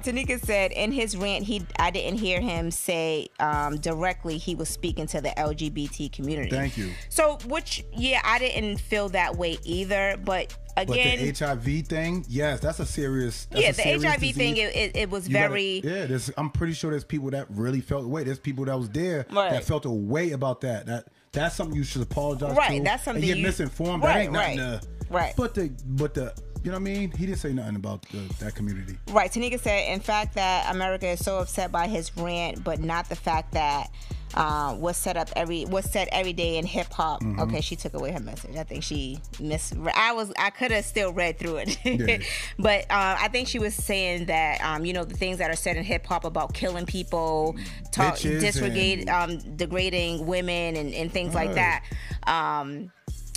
[0.00, 4.68] Tanika said in his rant, he I didn't hear him say um, directly he was
[4.68, 6.50] speaking to the LGBT community.
[6.50, 6.90] Thank you.
[7.08, 10.16] So, which yeah, I didn't feel that way either.
[10.22, 13.46] But But again, the HIV thing, yes, that's a serious.
[13.46, 14.36] That's yeah, a the serious HIV disease.
[14.36, 15.80] thing, it, it, it was You gotta- very.
[15.84, 16.06] yeah.
[16.06, 18.24] There's, I'm pretty sure there's people that really felt away.
[18.24, 19.50] There's people that was there Right.
[19.52, 20.86] that felt a way about that.
[20.86, 22.56] That that's something you should apologize for.
[22.58, 22.84] Right, to.
[22.84, 24.02] that's something And get you- misinformed.
[24.04, 24.88] Right, that ain't nothing right, to.
[25.12, 25.34] Right.
[25.36, 27.10] But the but the you know what I mean.
[27.10, 28.96] He didn't say nothing about the, that community.
[29.10, 29.30] Right.
[29.30, 33.16] Tanika said, in fact, that America is so upset by his rant, but not the
[33.16, 33.90] fact that
[34.34, 37.20] uh, was set up every was said every day in hip hop.
[37.22, 37.40] Mm-hmm.
[37.40, 38.56] Okay, she took away her message.
[38.56, 39.74] I think she miss.
[39.94, 42.18] I was I could have still read through it, Yeah.
[42.58, 45.56] but uh, I think she was saying that um, you know the things that are
[45.56, 47.56] said in hip hop about killing people,
[47.90, 51.84] talk, disregard, um, degrading women, and, and things like that.
[52.26, 52.90] Um,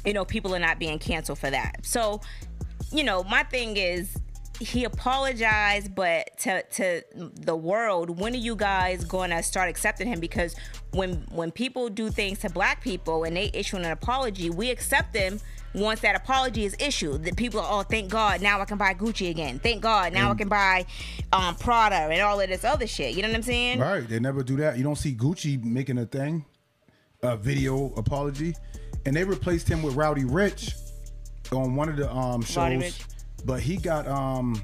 [0.05, 1.85] you know, people are not being canceled for that.
[1.85, 2.21] So
[2.91, 4.17] you know, my thing is
[4.59, 10.07] he apologized, but to to the world, when are you guys going to start accepting
[10.07, 10.19] him?
[10.19, 10.55] Because
[10.91, 15.13] when when people do things to black people and they issue an apology, we accept
[15.13, 15.39] them
[15.73, 17.23] once that apology is issued.
[17.23, 19.59] The people are, oh, thank God, now I can buy Gucci again.
[19.59, 20.85] Thank God, now I can buy
[21.33, 23.13] um, Prada and all of this other shit.
[23.13, 23.79] You know what I'm saying?
[23.79, 24.07] Right?
[24.07, 24.77] They never do that.
[24.77, 26.45] You don't see Gucci making a thing,
[27.21, 28.55] a video apology,
[29.05, 30.75] and they replaced him with Roddy Ricch
[31.51, 32.53] on one of the um shows.
[33.45, 34.61] But he got um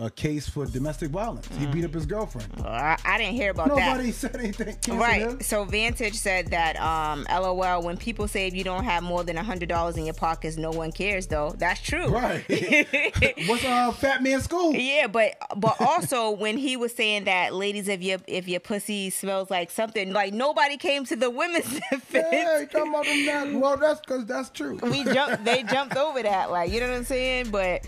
[0.00, 1.48] a case for domestic violence.
[1.56, 2.48] He beat up his girlfriend.
[2.64, 3.94] I, I didn't hear about that.
[3.94, 4.76] Nobody said anything.
[4.82, 5.42] Cancel Right.
[5.42, 9.36] So Vantage said that um LOL when people say if you don't have more than
[9.36, 11.54] a hundred dollars in your pockets, no one cares though.
[11.58, 12.08] That's true.
[12.08, 12.44] Right.
[13.46, 14.74] What's uh Fat Man School?
[14.74, 19.10] Yeah, but but also when he was saying that ladies if your if your pussy
[19.10, 22.26] smells like something, like nobody came to the women's defense.
[22.32, 23.60] Yeah, talking about them that?
[23.60, 24.78] Well, that's because that's true.
[24.82, 27.50] We jumped they jumped over that, like you know what I'm saying?
[27.50, 27.86] But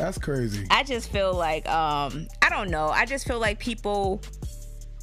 [0.00, 0.66] That's crazy.
[0.70, 2.88] I just feel like um I don't know.
[2.88, 4.22] I just feel like people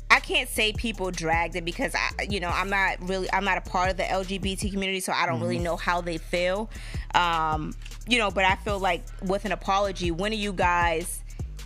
[0.10, 3.60] I can't say people dragged it because I you know, I'm not really I'm not
[3.60, 6.70] a part of the LGBT community, so I don't really know how they feel.
[7.14, 7.76] Um,
[8.08, 11.24] you know, but I feel like with an apology, when are you guys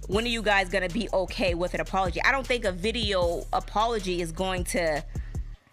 [0.08, 2.22] when are you guys gonna be okay with an apology?
[2.24, 5.02] I don't think a video apology is going to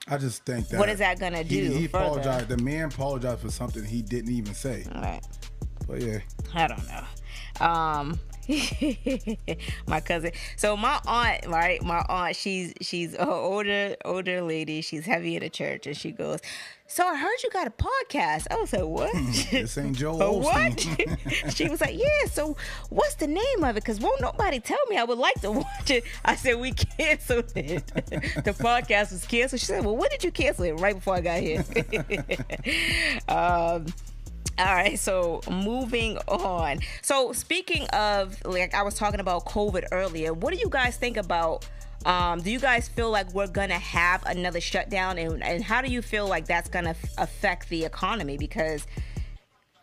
[0.06, 0.78] I just think that.
[0.78, 2.48] What is that gonna do he apologized.
[2.48, 4.84] The man apologized for something he didn't even say.
[4.94, 5.24] all right.
[5.88, 6.18] But yeah,
[6.54, 7.02] I don't know.
[7.60, 8.20] Um
[9.86, 10.32] my cousin.
[10.56, 11.82] So my aunt, right?
[11.82, 14.80] My aunt, she's she's an older older lady.
[14.80, 16.40] She's heavy in the church, and she goes,
[16.86, 19.12] "So I heard you got a podcast." I was like, "What?"
[19.50, 20.86] this ain't Joe what?
[21.54, 22.56] She was like, "Yeah." So
[22.88, 23.84] what's the name of it?
[23.84, 24.96] Because won't nobody tell me.
[24.96, 26.04] I would like to watch it.
[26.24, 27.86] I said we canceled it.
[27.88, 29.60] the podcast was canceled.
[29.60, 31.64] She said, "Well, when did you cancel it?" Right before I got here.
[33.28, 33.86] um.
[34.56, 36.80] All right, so moving on.
[37.02, 41.16] So speaking of like I was talking about COVID earlier, what do you guys think
[41.16, 41.66] about
[42.06, 45.90] Um, do you guys feel like we're gonna have another shutdown, and, and how do
[45.90, 48.36] you feel like that's gonna f- affect the economy?
[48.38, 48.86] Because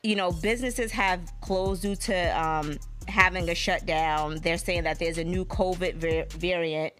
[0.03, 4.37] you know businesses have closed due to um, having a shutdown.
[4.41, 6.93] They're saying that there's a new COVID var- variant.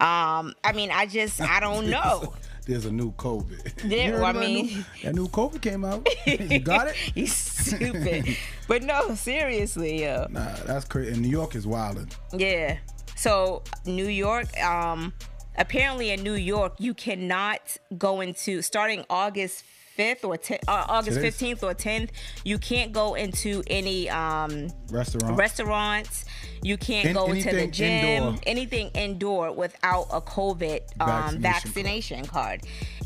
[0.00, 2.34] Um, I mean, I just I don't know.
[2.70, 3.82] There's a new COVID.
[3.90, 6.06] You well, I that new- mean- that new COVID came out.
[6.26, 6.94] you got it?
[7.16, 8.36] you stupid.
[8.68, 10.26] but no, seriously, yo.
[10.30, 11.12] Nah, that's crazy.
[11.12, 12.08] And New York is wilding.
[12.32, 12.78] Yeah.
[13.16, 15.12] So New York, um,
[15.58, 19.64] apparently in New York, you cannot go into starting August
[20.00, 22.10] fifth or 10, uh, August Today's- fifteenth or tenth.
[22.44, 25.36] You can't go into any um, Restaurant.
[25.36, 26.24] restaurants.
[26.62, 27.88] You can't An- go into the gym.
[28.04, 28.34] indoor.
[28.46, 32.62] Anything indoor without a COVID um, Vaccination vaccination card.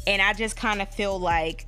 [0.07, 1.67] And I just kind of feel like,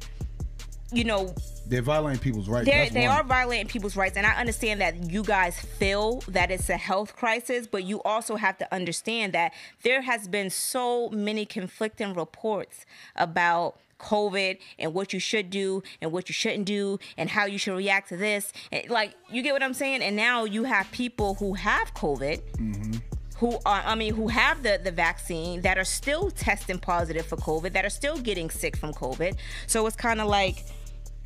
[0.93, 1.35] you know,
[1.67, 2.67] They're violating people's rights.
[2.67, 6.69] they're, they are violating people's rights, and I understand that you guys feel that it's
[6.69, 11.45] a health crisis, but you also have to understand that there has been so many
[11.45, 12.85] conflicting reports
[13.17, 17.59] about COVID and what you should do and what you shouldn't do and how you
[17.59, 18.53] should react to this.
[18.73, 20.03] And, like, you get what I'm saying?
[20.03, 22.41] And now you have people who have COVID.
[22.57, 22.93] Mm-hmm.
[23.41, 27.37] Who are, I mean, who have the, the vaccine that are still testing positive for
[27.37, 29.37] COVID, that are still getting sick from COVID.
[29.67, 30.65] So it's kind of like,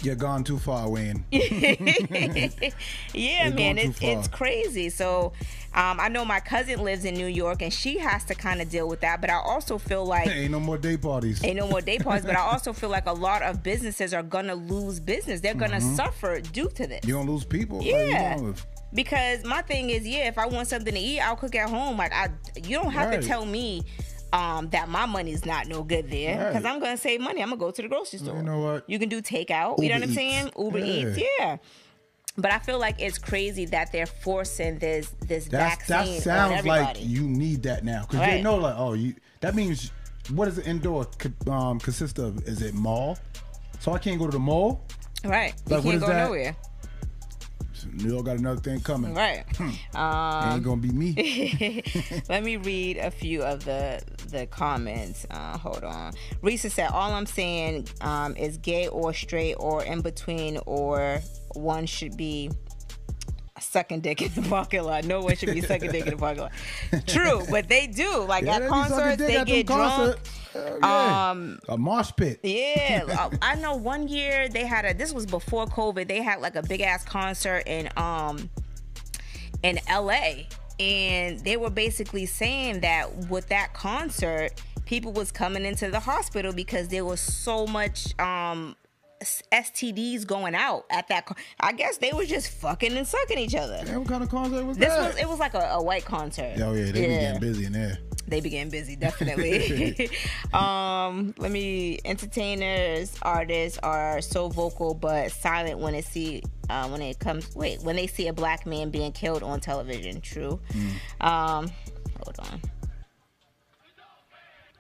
[0.02, 1.24] You're gone too far, Wayne.
[1.30, 1.74] yeah,
[3.50, 4.88] man, it's it's crazy.
[4.88, 5.32] So,
[5.74, 8.70] um, I know my cousin lives in New York, and she has to kind of
[8.70, 9.20] deal with that.
[9.20, 11.44] But I also feel like Ain't no more day parties.
[11.44, 12.24] ain't no more day parties.
[12.24, 15.40] but I also feel like a lot of businesses are gonna lose business.
[15.40, 17.00] They're gonna suffer due to this.
[17.00, 17.08] Mm-hmm.
[17.08, 17.78] You gonna lose people.
[17.78, 18.52] Like, you Yeah.
[18.92, 21.96] Because my thing is, yeah, if I want something to eat, I'll cook at home.
[21.96, 22.28] Like I,
[22.64, 23.22] you don't have Right.
[23.22, 23.82] to tell me.
[24.32, 26.72] Um, that my money's not no good there because Right.
[26.72, 27.42] I'm gonna save money.
[27.42, 28.36] I'm gonna go to the grocery store.
[28.36, 28.88] You know what?
[28.88, 29.82] You can do takeout.
[29.82, 30.14] you know what I'm Eats.
[30.14, 30.50] saying?
[30.56, 30.84] Uber Yeah.
[31.08, 31.22] Eats.
[31.38, 31.56] Yeah.
[32.36, 36.20] But I feel like it's crazy that they're forcing this this That's, that vaccine on
[36.22, 37.00] sounds like everybody.
[37.00, 38.42] you need that now because they Right.
[38.42, 39.90] know like oh you that means
[40.32, 41.08] what does the indoor
[41.50, 42.38] um, consist of?
[42.46, 43.18] Is it mall?
[43.80, 44.86] So I can't go to the mall.
[45.24, 45.54] right.
[45.68, 46.24] You Like, what can't is go that?
[46.26, 46.56] nowhere.
[47.92, 49.14] New York got another thing coming.
[49.14, 49.44] Right.
[49.94, 51.83] Um, Ain't gonna be me.
[52.29, 55.26] Let me read a few of the the comments.
[55.31, 56.12] Uh, hold on.
[56.42, 61.20] Risa said, "All I'm saying um, is gay or straight or in between, or
[61.55, 62.50] one should be."
[63.60, 65.04] Sucking dick in the parking lot.
[65.04, 66.52] No one should be sucking dick in the parking lot.
[67.06, 68.24] True, but they do.
[68.24, 70.18] Like Yeah, at they be sucking concerts, they at get drunk.
[70.52, 71.30] Hell yeah.
[71.30, 72.40] Um, a mosh pit.
[72.50, 76.08] Yeah, uh, I know one year they had a this was before COVID.
[76.08, 78.50] They had like a big ass concert in um
[79.62, 80.44] in LA
[80.80, 86.52] and they were basically saying that with that concert people was coming into the hospital
[86.52, 88.74] because there was so much um
[89.52, 93.54] STDs going out at that con- I guess they was just fucking and sucking each
[93.54, 93.78] other.
[93.98, 95.09] What kind of concert was This that?
[95.14, 96.54] was it was like a, a white concert.
[96.59, 97.98] Oh yeah, they be getting busy in there.
[98.28, 100.09] they began busy definitely
[100.54, 107.02] um let me entertainers artists are so vocal but silent when it see uh, when
[107.02, 110.61] it comes wait when they see a black man being killed on television true
[111.20, 111.68] um
[112.22, 112.61] hold on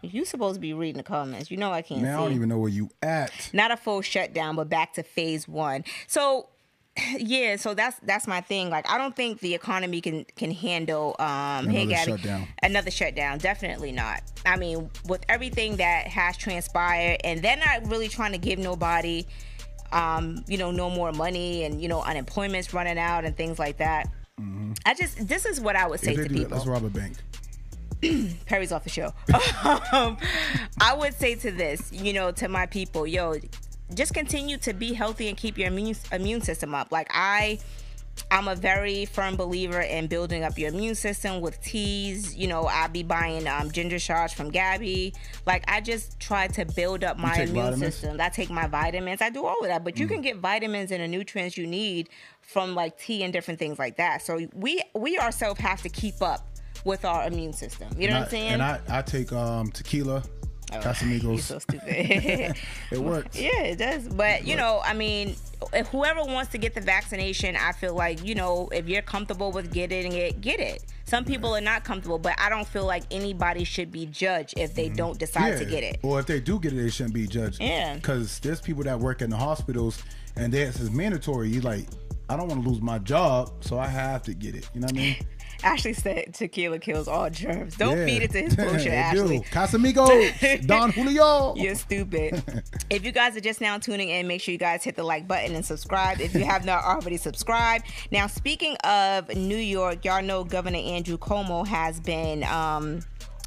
[0.02, 2.48] you supposed to be reading the comments you know i can't Man, I don't even
[2.48, 3.50] know where you at.
[3.52, 5.84] not a full shutdown, but back to phase one.
[6.06, 6.48] So
[7.18, 8.68] yeah, so that's that's my thing.
[8.70, 12.48] Like I don't think the economy can can handle um hey Another Gabby, shutdown.
[12.62, 13.38] another shutdown.
[13.38, 14.22] Definitely not.
[14.44, 19.26] I mean, with everything that has transpired and they're not really trying to give nobody
[19.92, 23.78] um, you know, no more money and you know, unemployment's running out and things like
[23.78, 24.08] that.
[24.86, 26.56] I just this is what I would say to do people.
[26.56, 27.16] let's rob a bank.
[28.46, 29.12] Perry's off the show.
[29.92, 30.16] um,
[30.80, 33.36] I would say to this, you know, to my people, yo,
[33.94, 36.92] just continue to be healthy and keep your immune immune system up.
[36.92, 37.58] Like I
[38.30, 42.36] I'm a very firm believer in building up your immune system with teas.
[42.36, 45.14] You know, I'll be buying um, ginger shots from Gabby.
[45.46, 47.94] Like, I just try to build up my immune vitamins?
[47.94, 48.20] system.
[48.20, 49.22] I take my vitamins.
[49.22, 49.84] I do all of that.
[49.84, 50.10] But you Mm.
[50.10, 52.10] can get vitamins and the nutrients you need
[52.42, 54.22] from like tea and different things like that.
[54.22, 56.46] So we we ourselves have to keep up
[56.84, 57.88] with our immune system.
[57.98, 58.52] You know what I'm saying?
[58.52, 60.22] And I, I take um tequila,
[60.72, 61.40] You're Casamigos.
[61.40, 61.82] so stupid.
[62.90, 63.36] it works.
[63.40, 64.08] Yeah, it does.
[64.08, 65.36] But you know, I mean,
[65.90, 69.72] whoever wants to get the vaccination, I feel like you know, if you're comfortable with
[69.72, 70.84] getting it, get it.
[71.04, 74.74] Some people are not comfortable, but I don't feel like anybody should be judged if
[74.74, 75.98] they don't decide to get it.
[76.02, 77.60] Or if they do get it, they shouldn't be judged.
[77.60, 77.94] Yeah.
[77.94, 80.00] Because there's people that work in the hospitals
[80.36, 81.48] and this is mandatory.
[81.48, 81.86] You like,
[82.28, 84.68] I don't want to lose my job, so I have to get it.
[84.72, 85.16] You know what I mean?
[85.62, 87.76] Ashley said tequila kills all germs.
[87.76, 88.06] Don't Yeah.
[88.06, 89.40] feed it to his bullshit, Ashley.
[89.40, 91.54] Casamigos, Don Julio.
[91.56, 92.42] You're stupid.
[92.90, 95.26] if you guys are just now tuning in, make sure you guys hit the like
[95.28, 97.86] button and subscribe if you have not already subscribed.
[98.10, 103.00] Now, speaking of New York, y'all know Governor Andrew Cuomo has been um,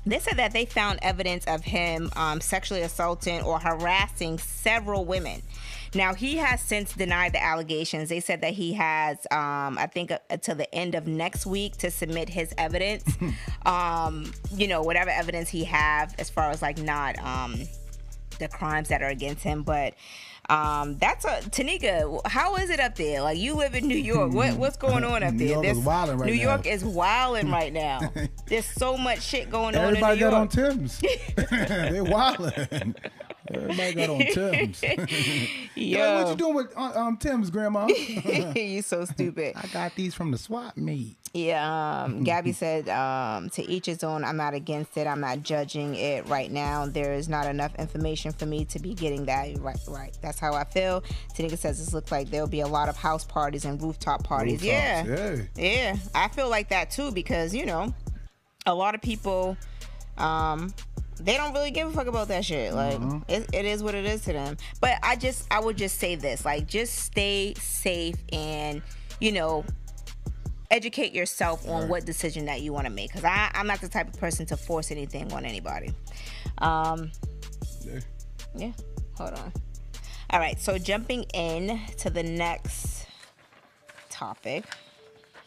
[0.06, 5.42] they said that they found evidence of him um, sexually assaulting or harassing several women.
[5.96, 8.10] Now he has since denied the allegations.
[8.10, 11.78] They said that he has, um, I think, uh, until the end of next week
[11.78, 13.04] to submit his evidence.
[13.66, 17.56] um, you know, whatever evidence he have as far as like not um,
[18.40, 19.94] the crimes that are against him, but.
[20.50, 22.20] Um, that's a Tanika.
[22.28, 23.22] How is it up there?
[23.22, 24.34] Like you live in New York.
[24.34, 25.54] What what's going on up New there?
[25.54, 26.42] York is wildin' right New now.
[26.42, 28.12] York is wilding right now.
[28.48, 31.00] There's so much shit going on Everybody in New got on Tim's.
[31.00, 31.14] they
[32.02, 32.94] wildin'.
[33.50, 34.82] Everybody got on Tim's.
[35.76, 37.88] Yo, what you doing with uh, um Tim's, Grandma?
[38.56, 39.54] you so stupid.
[39.56, 41.18] I got these from the swap meet.
[41.34, 44.24] Yeah, um, Gabby said, um, to each his own.
[44.24, 45.08] I'm not against it.
[45.08, 46.86] I'm not judging it right now.
[46.86, 49.80] There is not enough information for me to be getting that right.
[49.88, 50.18] Right.
[50.22, 51.04] That's how I feel.
[51.36, 54.64] Tanika says this looks like there'll be a lot of house parties and rooftop parties.
[54.64, 55.04] yeah.
[55.06, 55.38] Yeah.
[55.56, 57.94] Yeah, I feel like that too because you know,
[58.66, 59.58] a lot of people,
[60.18, 60.74] um,
[61.20, 62.74] they don't really give a fuck about that shit.
[62.74, 64.58] Like it, it is what it is to them.
[64.82, 68.82] But I just, I would just say this: like, just stay safe and
[69.20, 69.64] you know,
[70.72, 73.10] educate yourself on what decision that you want to make.
[73.10, 75.94] Because I, I'm not the type of person to force anything on anybody.
[76.58, 77.12] Um,
[77.86, 78.00] Yeah.
[78.56, 78.72] yeah,
[79.16, 79.54] hold on.
[80.30, 83.06] All right, so jumping in to the next
[84.10, 84.66] topic.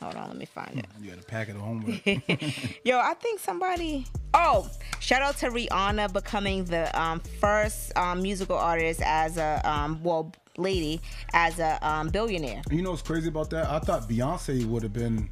[0.00, 0.86] Hold on, let me find it.
[1.00, 2.04] You got a packet of homework.
[2.84, 4.06] Yo, I think somebody.
[4.34, 4.68] Oh,
[5.00, 10.32] shout out to Rihanna becoming the um, first um, musical artist as a um, well
[10.58, 11.00] lady
[11.32, 12.62] as a um, billionaire.
[12.70, 13.66] you know what's crazy about that?
[13.66, 15.28] I thought Beyonce would have been.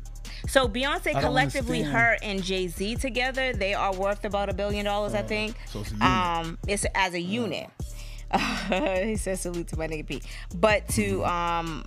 [0.47, 5.15] So Beyonce collectively, her and Jay Z together, they are worth about a billion dollars,
[5.15, 5.57] I think.
[5.67, 6.09] so it's a unit.
[6.09, 7.71] Um, it's as a unit.
[9.05, 10.23] he says salute to my nigga P.
[10.55, 11.85] But to um,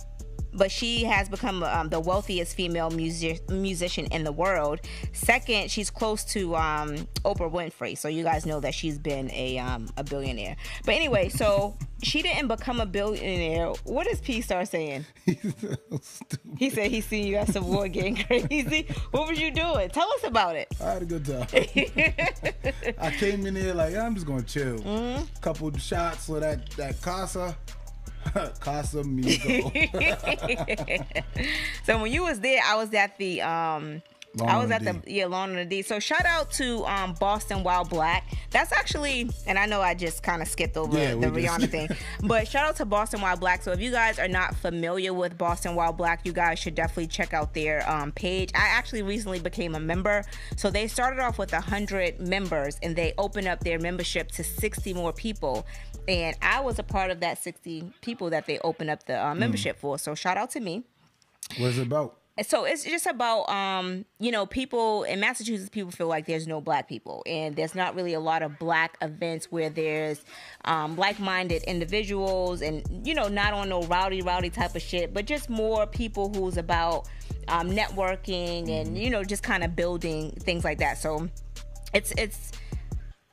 [0.52, 4.80] but she has become um, the wealthiest female music musician in the world.
[5.12, 9.58] Second, she's close to um, Oprah Winfrey, so you guys know that she's been a
[9.58, 10.56] um, a billionaire.
[10.84, 13.68] But anyway, so she didn't become a billionaire.
[13.84, 15.04] What does P Star saying?
[16.58, 18.88] He said he seen you at some war getting crazy.
[19.12, 19.88] What was you doing?
[19.90, 20.68] Tell us about it.
[20.80, 21.46] I had a good time.
[22.98, 24.78] I came in here like I'm just gonna chill.
[24.80, 25.24] Mm-hmm.
[25.40, 27.56] Couple shots of that that casa,
[28.60, 29.70] casa Migo.
[31.84, 34.02] So when you was there, I was at the um
[34.38, 35.82] Lawn I was at the the yeah lawn on the D.
[35.82, 38.24] So shout out to um Boston While Black.
[38.50, 41.58] That's actually, and I know I just kind of skipped over Yeah, the we just-
[41.60, 41.88] Rihanna thing,
[42.28, 43.62] but shout out to Boston While Black.
[43.62, 47.08] So if you guys are not familiar with Boston While Black, you guys should definitely
[47.08, 48.50] check out their um, page.
[48.54, 50.24] I actually recently became a member.
[50.56, 54.94] So they started off with hundred members, and they opened up their membership to sixty
[54.94, 55.66] more people.
[56.06, 59.34] And I was a part of that 60 people that they opened up the uh,
[59.34, 59.40] Hmm.
[59.40, 59.98] membership for.
[59.98, 60.84] So shout out to me
[61.58, 62.16] What's it about?
[62.42, 66.60] So it's just about um you know people in massachusetts people feel like there's no
[66.60, 67.22] black people.
[67.26, 70.24] And there's not really a lot of black events where there's
[70.64, 75.24] um like-minded individuals and you know not on no rowdy rowdy type of shit but
[75.24, 77.08] just more people who's about
[77.48, 80.98] um networking and you know just kind of building things like that.
[80.98, 81.28] So
[81.94, 82.52] it's it's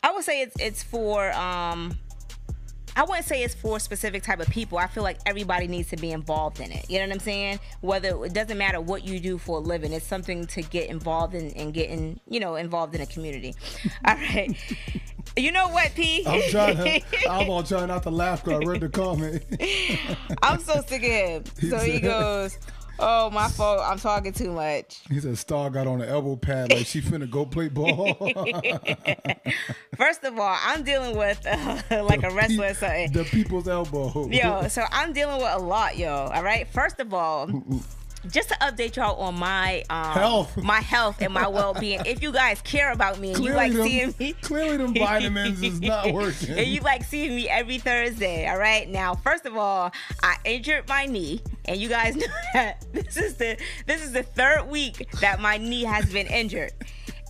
[0.03, 1.97] i would say it's it's for um
[2.95, 4.77] I wouldn't say it's for a specific type of people.
[4.77, 6.89] I feel like everybody needs to be involved in it.
[6.89, 7.59] You know what I'm saying?
[7.81, 11.35] Whether it doesn't matter what you do for a living, it's something to get involved
[11.35, 13.53] in and getting, you know, involved in a community.
[14.05, 14.55] All right.
[15.37, 16.23] You know what, P?
[16.25, 17.01] I'm trying to.
[17.29, 19.43] I'm all trying not to laugh because I read the comment.
[20.41, 21.43] I'm so sick of him.
[21.69, 22.57] So he goes,
[22.99, 23.81] Oh, my fault.
[23.83, 25.01] I'm talking too much.
[25.09, 28.13] He said Star got on the elbow pad like she finna go play ball.
[29.97, 33.11] First of all, I'm dealing with uh, like a wrestler or something.
[33.11, 34.27] the people's elbow.
[34.29, 36.29] Yo, so I'm dealing with a lot, yo.
[36.33, 36.67] All right.
[36.69, 37.47] First of all,
[38.31, 40.57] just to update y'all on my um, Health.
[40.63, 42.01] my health and my well being.
[42.05, 45.61] if you guys care about me and you like them, seeing me, clearly them vitamins
[45.61, 46.57] is not working.
[46.57, 48.89] and you like seeing me every Thursday, all right?
[48.89, 49.91] Now, first of all,
[50.23, 54.23] I injured my knee, and you guys know that this is the this is the
[54.23, 56.71] third week that my knee has been injured,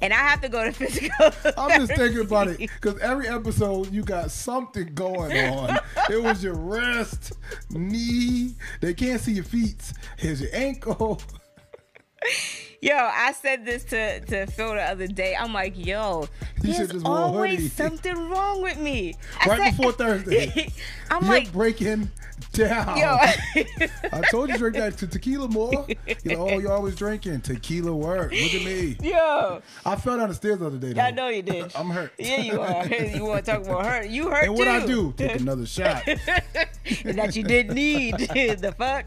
[0.01, 1.31] and I have to go to physical.
[1.57, 5.79] I'm just thinking about it because every episode you got something going on.
[6.09, 7.33] it was your wrist,
[7.69, 8.55] knee.
[8.81, 9.93] They can't see your feet.
[10.17, 11.21] Here's your ankle.
[12.85, 15.35] Yo, I said this to, to Phil the other day.
[15.35, 16.27] I'm like, yo, You
[16.61, 17.33] there's should just wear hoodie.
[17.33, 19.15] always something wrong with me.
[19.43, 20.71] I Right said- before Thursday.
[21.09, 22.11] I'm You're like, breaking
[22.53, 22.97] down.
[22.97, 23.17] yo,
[24.11, 25.85] I told you to drink that to tequila more.
[25.87, 25.95] You
[26.35, 27.95] know, oh, you're always drinking tequila.
[27.95, 28.31] Work.
[28.31, 28.97] Look at me.
[29.01, 30.93] yo, I fell down the stairs the other day.
[30.93, 31.01] Though.
[31.01, 31.71] I know you did.
[31.75, 32.11] I'm hurt.
[32.19, 32.85] Yeah, you are.
[32.87, 34.07] You want to talk about hurt?
[34.09, 34.69] You hurt And what too.
[34.71, 35.13] I do?
[35.17, 36.03] Take another shot.
[36.05, 38.17] that you didn't need.
[38.17, 39.05] the fuck.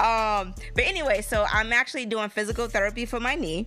[0.00, 3.66] Um, but anyway, so I'm actually doing physical therapy for my knee.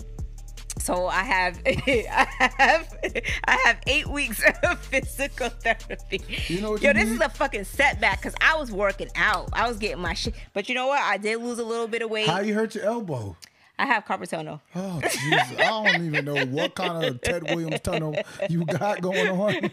[0.80, 2.98] So I have, I have,
[3.46, 6.22] I have eight weeks of physical therapy.
[6.48, 7.16] You know Yo, you this need?
[7.16, 9.50] is a fucking setback because I was working out.
[9.54, 10.34] I was getting my shit.
[10.54, 11.00] But you know what?
[11.02, 12.28] I did lose a little bit of weight.
[12.28, 13.38] How you hurt your elbow?
[13.78, 14.62] I have carpal tunnel.
[14.76, 15.58] Oh Jesus!
[15.58, 18.16] I don't even know what kind of Ted Williams tunnel
[18.50, 19.54] you got going on.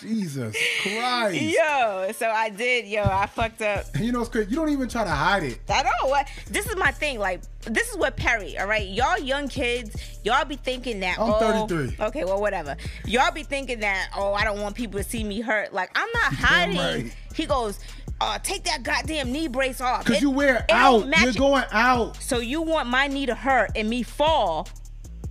[0.00, 1.40] Jesus Christ!
[1.40, 2.86] Yo, so I did.
[2.86, 3.84] Yo, I fucked up.
[3.98, 4.50] You know what's crazy?
[4.50, 5.60] You don't even try to hide it.
[5.68, 6.26] I don't know what.
[6.50, 7.18] This is my thing.
[7.18, 8.58] Like, this is what Perry.
[8.58, 11.18] All right, y'all young kids, y'all be thinking that.
[11.18, 12.06] I'm oh, 33.
[12.06, 12.76] Okay, well, whatever.
[13.06, 14.10] Y'all be thinking that.
[14.16, 15.72] Oh, I don't want people to see me hurt.
[15.72, 16.76] Like, I'm not hiding.
[16.76, 17.16] right.
[17.34, 17.78] He goes,
[18.20, 20.04] uh, take that goddamn knee brace off.
[20.06, 21.06] Cause It- you wear it out.
[21.22, 22.20] You're going out.
[22.20, 24.66] So you want my knee to hurt and me fall?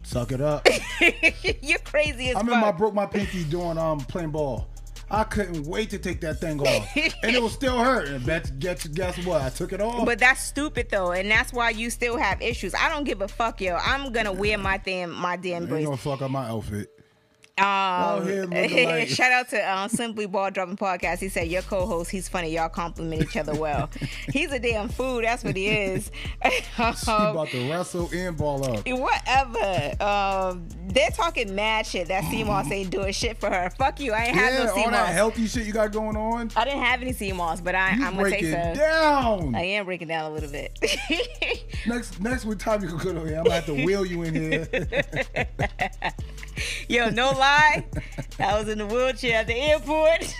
[0.03, 0.67] Suck it up.
[1.61, 2.45] You're crazy as I fuck.
[2.45, 4.67] remember I broke my pinky doing um playing ball.
[5.11, 8.07] I couldn't wait to take that thing off, and it was still hurt.
[8.07, 9.41] And bet, guess, guess what?
[9.41, 10.05] I took it off.
[10.05, 12.73] But that's stupid though, and that's why you still have issues.
[12.73, 13.75] I don't give a fuck, yo.
[13.75, 15.85] I'm gonna wear my damn my damn ain't brace.
[15.85, 16.89] gonna fuck up my outfit.
[17.55, 18.25] Um,
[19.05, 21.19] shout out to um, Simply Ball Dropping Podcast.
[21.19, 22.49] He said, Your co host, he's funny.
[22.51, 23.91] Y'all compliment each other well.
[24.33, 25.21] he's a damn fool.
[25.21, 26.09] That's what he is.
[26.75, 26.81] She
[27.11, 28.87] Um, about to wrestle and ball up.
[28.87, 30.03] whatever.
[30.03, 33.69] Um, they're talking mad shit that sea moss ain't doing shit for her.
[33.77, 34.11] Fuck you.
[34.13, 35.09] I ain't have Yeah, no all that sea moss.
[35.09, 36.49] healthy shit you got going on.
[36.55, 38.83] I didn't have any sea moss, but I, I'm going to take it some.
[38.83, 39.55] down.
[39.55, 40.77] I am breaking down a little bit.
[41.85, 44.33] Next next week time you can go here, I'm gonna have to wheel you in
[44.33, 44.67] here.
[46.87, 47.85] Yo, no lie.
[48.39, 50.33] I was in the wheelchair at the airport.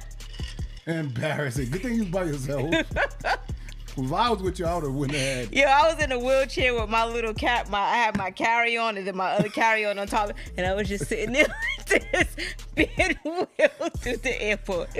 [0.86, 1.70] Embarrassing.
[1.70, 2.74] Good thing you was by yourself.
[2.74, 5.52] if I was with you, I would have went ahead.
[5.52, 7.70] Yo, I was in a wheelchair with my little cat.
[7.70, 10.66] My I had my carry on and then my other carry on on top, and
[10.66, 11.46] I was just sitting there
[11.90, 12.36] like this,
[12.74, 14.90] being wheeled through the airport.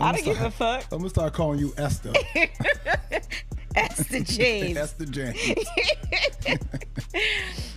[0.00, 0.84] I don't give a fuck.
[0.90, 2.12] I'm gonna start calling you Esther.
[3.76, 4.76] Esther James.
[4.76, 5.38] Esther James.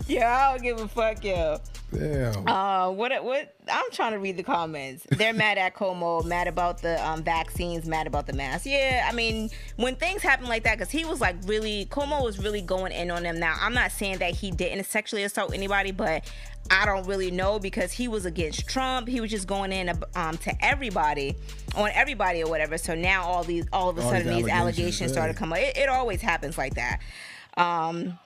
[0.08, 1.60] yeah, I don't give a fuck, yo.
[1.92, 2.48] Damn.
[2.48, 3.24] Uh, what?
[3.24, 3.56] What?
[3.72, 5.06] I'm trying to read the comments.
[5.10, 8.66] They're mad at Cuomo, mad about the um, vaccines, mad about the mask.
[8.66, 12.40] Yeah, I mean, when things happen like that, because he was like really, Cuomo was
[12.40, 13.40] really going in on them.
[13.40, 16.24] Now, I'm not saying that he didn't sexually assault anybody, but
[16.72, 19.08] I don't really know because he was against Trump.
[19.08, 21.36] He was just going in um, to everybody,
[21.76, 22.78] on everybody or whatever.
[22.78, 25.62] So now all these, all of a All sudden, these allegations, allegations started coming.
[25.64, 27.00] It, it always happens like that.
[27.58, 28.20] Um,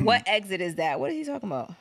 [0.00, 1.00] what exit is that?
[1.00, 1.74] What is he talking about?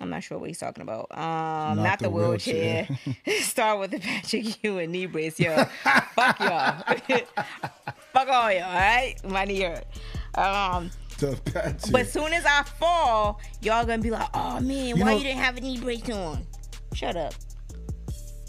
[0.00, 1.10] I'm not sure what he's talking about.
[1.10, 2.88] Um, not, the, wheelchair.
[3.40, 5.64] Start with the Patrick Ewing knee brace, yo.
[6.14, 6.84] Fuck y'all.
[8.12, 9.14] Fuck all y'all, all right?
[9.24, 9.84] My knee hurt.
[10.34, 10.90] Um,
[11.32, 11.90] Tough patch.
[11.90, 15.24] but soon as I fall, y'all gonna be like, oh man, You why know- you
[15.24, 16.46] didn't have a knee brace on?
[16.94, 17.34] Shut up.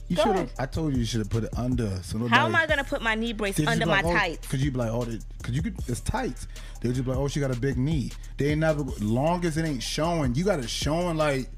[0.08, 0.52] you should have.
[0.60, 1.90] I told you you should have put it under.
[2.04, 2.36] So nobody.
[2.36, 4.48] How am I gonna put my knee brace under my oh, tights?
[4.48, 5.76] Cause you be like, oh, they- cause you could.
[5.88, 6.48] It's tights.
[6.82, 8.12] They just be like, oh, she got a big knee.
[8.38, 8.84] They ain't never.
[9.02, 11.18] Long as it ain't showing, you got it showing.
[11.18, 11.50] Like,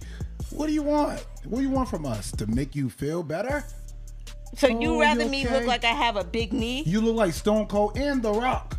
[0.49, 1.25] what do you want?
[1.45, 3.63] What do you want from us to make you feel better?
[4.57, 6.83] So Oh, you rather you me look like I have a big knee?
[6.85, 8.77] You look like Stone Cold and The Rock.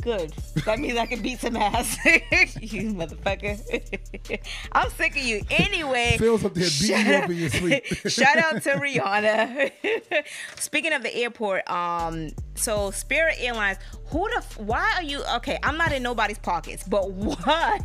[0.00, 0.32] Good.
[0.66, 1.96] That means I can beat some ass.
[2.04, 3.58] you motherfucker.
[4.72, 5.42] I'm sick of you.
[5.50, 6.16] Anyway.
[6.18, 7.84] Phil's up there beating shout you out- up in your sleep.
[8.08, 9.72] shout out to Rihanna.
[10.56, 15.58] Speaking of the airport, um, so Spirit Airlines, who the f- why are you okay?
[15.62, 17.80] I'm not in nobody's pockets, but why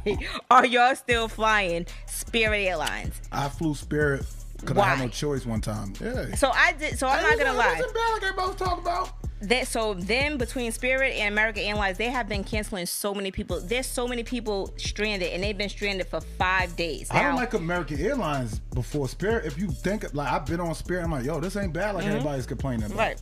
[0.52, 3.20] are y'all still flying Spirit Airlines?
[3.32, 4.26] I flew Spirit
[4.60, 5.94] because I had no choice one time.
[6.02, 6.36] Yeah.
[6.36, 7.00] So I did.
[7.00, 7.82] So I'm not gonna lie.
[7.82, 9.12] bad like everybody was talking about.
[9.42, 13.60] That so then between Spirit and American Airlines, they have been canceling so many people.
[13.60, 17.10] There's so many people stranded, and they've been stranded for five days.
[17.12, 19.46] I don't like American Airlines before Spirit.
[19.46, 22.06] If you think like I've been on Spirit, I'm like, yo, this ain't bad like
[22.06, 22.98] everybody's complaining about.
[22.98, 23.00] Mm-hmm.
[23.00, 23.22] Right.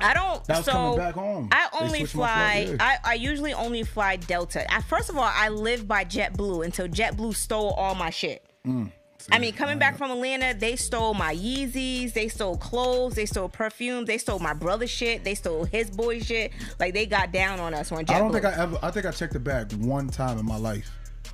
[0.00, 0.44] I don't.
[0.44, 1.48] That was so coming back home.
[1.52, 2.66] I only fly.
[2.66, 2.98] flight, yeah.
[3.04, 4.70] I, I usually only fly Delta.
[4.72, 8.44] I, first of all, I live by JetBlue until JetBlue stole all my shit.
[8.66, 8.92] Mm.
[9.30, 13.48] I mean, coming back from Atlanta, they stole my Yeezys, they stole clothes, they stole
[13.48, 16.52] perfumes, they stole my brother's shit, they stole his boy shit.
[16.78, 18.14] Like they got down on us on JetBlue.
[18.14, 18.78] I don't think I ever.
[18.82, 20.90] I think I checked the bag one time in my life.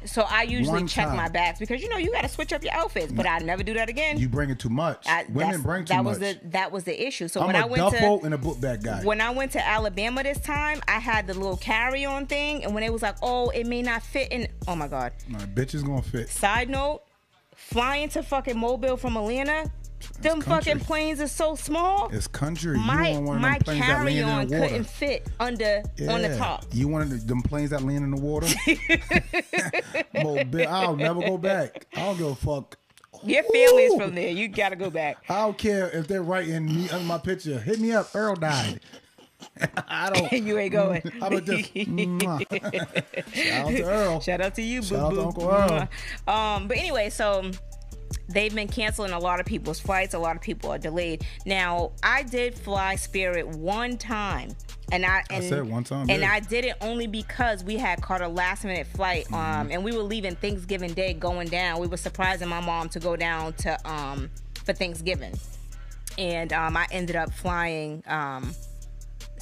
[0.07, 1.17] so I usually one check time.
[1.17, 3.63] my bags because you know you got to switch up your outfits, but I never
[3.63, 4.19] do that again.
[4.19, 5.07] You bring it too much.
[5.07, 5.97] I, Women bring too much.
[5.97, 6.11] that much.
[6.11, 7.29] was the that was the issue.
[7.29, 9.05] So I'm when a I went duffel to and a book bag guy.
[9.05, 12.75] when I went to Alabama this time, I had the little carry on thing, and
[12.75, 14.49] when it was like, oh, it may not fit in.
[14.67, 15.13] Oh my god.
[15.29, 16.29] my bitch is gonna fit.
[16.31, 17.03] Side note,
[17.71, 19.71] flying to fucking Mobile from Atlanta,
[20.21, 20.73] them country.
[20.73, 22.09] fucking planes are so small.
[22.13, 22.77] It's country.
[22.77, 24.69] my my carry on in the water.
[24.69, 26.65] couldn't fit under on the top.
[26.73, 28.49] You of them planes that land in the water?
[30.23, 30.69] Mobile.
[30.69, 31.87] I'll never go back.
[31.95, 32.79] I don't give a fuck.
[33.25, 34.31] Your family's from there.
[34.31, 35.19] You gotta go back.
[35.29, 37.59] I don't care if they're writing me under my picture.
[37.59, 38.11] Hit me up.
[38.15, 38.81] Earl died.
[39.89, 40.33] I don't.
[40.47, 41.03] you ain't going.
[41.21, 41.67] How about this?
[43.35, 44.21] Shout out to Earl.
[44.21, 45.23] Shout out to you, boo Shout out to.
[45.23, 45.89] Uncle Earl.
[46.27, 47.51] Um, but anyway, so
[48.29, 50.15] they've been canceling a lot of people's flights.
[50.15, 51.27] A lot of people are delayed.
[51.45, 54.57] Now, I did fly Spirit one time.
[54.91, 56.33] And I, and, said one time, and yeah.
[56.33, 59.73] I did it only because we had caught a last minute flight, um, Mm-hmm.
[59.73, 61.81] and we were leaving Thanksgiving Day, going down.
[61.81, 64.29] We were surprising my mom to go down to um
[64.67, 65.33] for Thanksgiving,
[66.19, 68.55] and um, I ended up flying um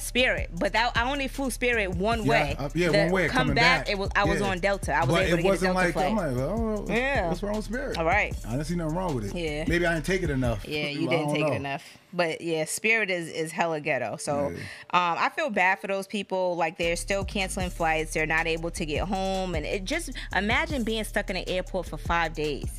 [0.01, 2.55] Spirit, but that I only flew Spirit one way.
[2.57, 3.27] uh, yeah, The one way.
[3.27, 4.47] Come coming back, back, it was I was Yeah.
[4.47, 4.93] on Delta.
[4.93, 6.11] I was but able to get Delta like flight.
[6.11, 7.27] I'm like, oh, Yeah.
[7.29, 7.97] what's wrong with Spirit?
[7.97, 8.35] All right.
[8.47, 9.35] I didn't see nothing wrong with it.
[9.35, 9.65] Yeah.
[9.67, 10.67] maybe I didn't take it enough.
[10.67, 11.51] Yeah, you didn't take know.
[11.53, 11.83] it enough.
[12.13, 14.17] But yeah, Spirit is is hella ghetto.
[14.17, 14.57] So Yeah.
[14.91, 16.55] um, I feel bad for those people.
[16.57, 18.13] Like they're still canceling flights.
[18.13, 21.87] They're not able to get home, and it just imagine being stuck in an airport
[21.87, 22.69] for five days.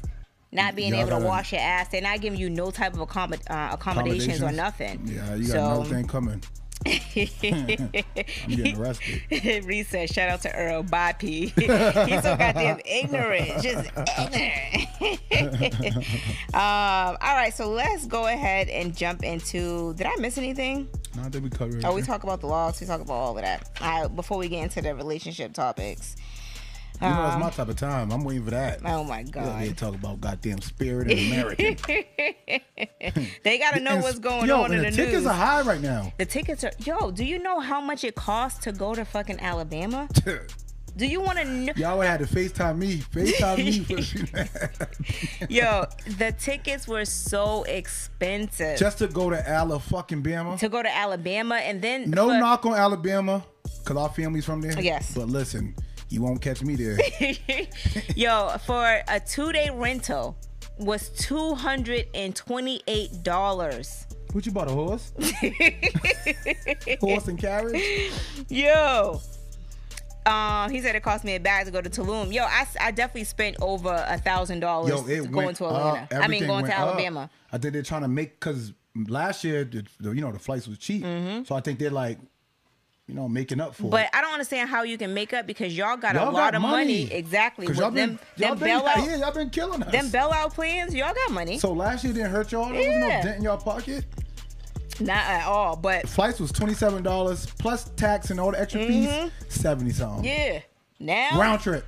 [0.55, 1.89] Not being able to wash your ass.
[1.89, 5.01] They're not giving you no type of accommod- uh, accommodations, or nothing.
[5.07, 6.43] Yeah, you got So- another thing coming.
[6.87, 7.93] I'm
[8.49, 9.65] getting arrested.
[9.65, 10.13] Reset.
[10.13, 10.83] Shout out to Earl.
[10.83, 11.47] Bye, P.
[11.57, 13.63] He's so goddamn ignorant.
[13.63, 13.91] Just
[15.31, 15.97] ignorant.
[16.55, 19.95] um, all right, so let's go ahead and jump into.
[19.95, 20.89] Did I miss anything?
[21.17, 21.85] No, I think we covered.
[21.85, 22.81] Oh, we talk about the laws.
[22.81, 23.71] We talk about all of that.
[23.81, 26.17] All right, before we get into the relationship topics.
[27.01, 28.13] You know, that's uh, my type of time.
[28.13, 28.81] I'm waiting for that.
[28.85, 29.61] Oh my God.
[29.61, 31.77] they talk about goddamn spirit and American.
[33.45, 35.27] They got to know what's going yo, on in the the tickets news.
[35.27, 36.13] are high right now.
[36.19, 36.71] the tickets are.
[36.79, 40.09] Yo, do you know how much it costs to go to fucking Alabama?
[40.95, 41.73] Do you want to know?
[41.75, 42.99] Y'all would have to FaceTime me.
[42.99, 43.79] FaceTime me
[45.47, 45.87] for Yo,
[46.19, 50.59] the tickets were so expensive just to go to Ala fucking Bama.
[50.59, 53.43] to go to Alabama, and then No for- knock on Alabama,
[53.87, 54.79] cause our family's from there.
[54.83, 55.15] Yes.
[55.15, 55.75] But listen,
[56.13, 56.99] you won't catch me there.
[58.17, 60.37] Yo, for a two day rental
[60.79, 64.07] was two hundred and twenty eight dollars.
[64.33, 65.13] what you bought a horse?
[67.01, 68.13] horse and carriage?
[68.49, 69.21] Yo.
[70.25, 72.33] Um, he said it cost me a bag to go to Tulum.
[72.33, 75.97] Yo, I, I definitely spent over a thousand dollars going went to up.
[75.97, 76.25] Atlanta.
[76.25, 76.89] I mean, going to went up.
[76.89, 77.31] Alabama.
[77.51, 78.73] I think they're trying to make because
[79.09, 81.03] last year, the, the, you know, the flights was cheap.
[81.03, 81.45] Mm-hmm.
[81.45, 82.19] So I think they're like,
[83.09, 83.91] you know, making up for it.
[83.91, 84.11] But it.
[84.15, 86.55] I don't understand how you can make up because y'all got Y'all a lot got
[86.57, 87.05] of money.
[87.05, 87.13] money.
[87.13, 87.67] Exactly.
[87.67, 88.69] With y'all been, them, y'all them been,
[89.05, 89.93] yeah, y'all killing us.
[89.93, 91.59] them bailout plans, y'all got money.
[91.59, 92.69] so last year didn't hurt y'all.
[92.73, 94.05] There was no dent in your pocket.
[95.01, 95.75] Not at all.
[95.75, 100.25] But Flights was twenty seven dollars plus tax and all the extra fees, seventy something.
[100.25, 100.55] Mm-hmm.
[100.55, 100.61] yeah,
[101.01, 101.85] now Round trip.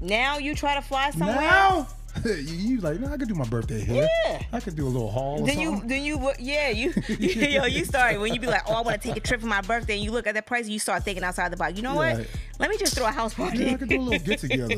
[0.00, 1.36] now you try to fly somewhere.
[1.36, 1.86] Now
[2.24, 4.08] you, you like, no, I could do my birthday here.
[4.24, 4.42] Yeah.
[4.52, 5.42] I could do a little haul.
[5.42, 8.74] Or Then you, then you, yeah, you, yo, you start when you be like, oh,
[8.74, 10.64] I want to take a trip for my birthday, and you look at that price,
[10.64, 11.76] and you start thinking outside the box.
[11.76, 12.18] You know what?
[12.18, 12.24] Yeah.
[12.58, 13.58] Let me just throw a house party.
[13.58, 14.68] Yeah, I could do a little get together.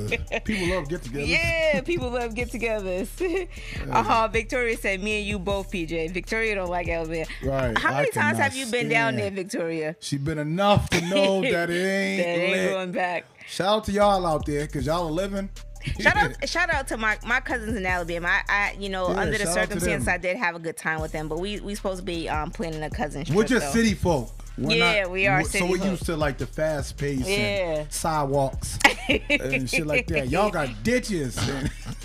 [0.44, 1.24] People love get together.
[1.24, 3.48] Yeah, people love get-togethers.
[3.90, 4.28] uh-huh.
[4.28, 7.24] Victoria said, "Me and you both, PJ." Victoria don't like Alabama.
[7.42, 9.30] Right, How many times have you been down there.
[9.30, 9.96] Victoria?
[10.00, 12.70] She been enough to know that it ain't, That ain't lit.
[12.70, 13.24] going back.
[13.46, 15.48] Shout out to y'all out there, cause y'all are living.
[16.00, 18.28] Shout out, shout out to my, my cousins in Alabama.
[18.28, 20.08] I, I you know, Yeah, under the shout out to circumstances.
[20.08, 21.28] I did have a good time with them.
[21.28, 23.36] But we we supposed to be um planning a cousin trip.
[23.36, 23.80] We're just though.
[23.80, 24.30] city folk.
[24.58, 27.80] We're Yeah, we are So we're used to like the fast pace Yeah.
[27.80, 28.78] and sidewalks
[29.08, 30.28] and shit like that.
[30.28, 31.38] Y'all got ditches.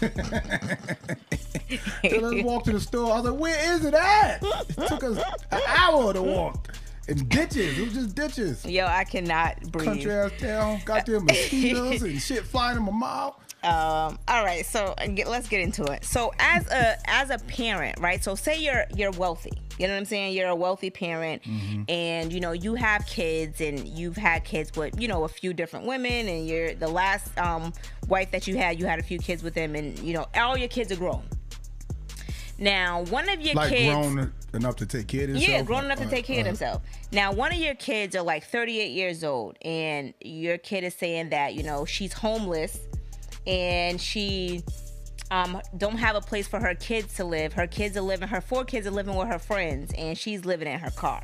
[0.01, 0.17] And
[2.09, 3.11] so let's walk to the store.
[3.11, 4.43] I was like, where is it at?
[4.43, 5.17] It took us
[5.51, 6.73] an hour to walk.
[7.07, 7.77] And ditches.
[7.77, 8.65] It was just ditches.
[8.65, 9.85] Yo, I cannot breathe.
[9.85, 10.81] Country ass town.
[10.85, 13.39] Got there mosquitoes and shit flying in my mouth.
[13.65, 16.05] Um, all right, so uh, get, let's get into it.
[16.05, 18.23] So as a as a parent, right?
[18.23, 19.53] So say you're you're wealthy.
[19.77, 20.33] You know what I'm saying?
[20.35, 21.41] You're a wealthy parent,
[21.89, 25.51] and you know you have kids, and you've had kids with you know a few
[25.53, 27.73] different women, and you're the last um,
[28.07, 30.55] wife that you had, you had a few kids with them, and you know all
[30.55, 31.23] your kids are grown.
[32.57, 35.49] Now, one of your Like kids, grown enough to take care of themselves.
[35.51, 36.85] yeah, grown enough to take care of uh, themselves.
[37.11, 41.31] Now, one of your kids are like 38 years old, and your kid is saying
[41.31, 42.79] that you know she's homeless,
[43.47, 44.63] and she
[45.31, 47.53] um don't have a place for her kids to live.
[47.53, 50.67] Her kids are living, her four kids are living with her friends, and she's living
[50.67, 51.23] in her car.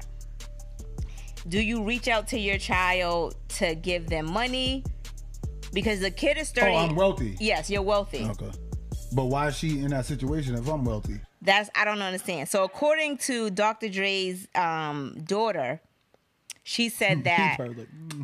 [1.47, 4.84] Do you reach out to your child to give them money?
[5.74, 6.72] Because the kid is 30.
[6.72, 7.38] Oh, I'm wealthy.
[7.39, 8.26] Yes, you're wealthy.
[8.26, 8.51] Okay.
[9.13, 11.19] But why is she in that situation if I'm wealthy?
[11.41, 12.49] That's I don't understand.
[12.49, 13.89] So according to Dr.
[13.89, 15.82] Dre's um, daughter,
[16.64, 17.57] she said that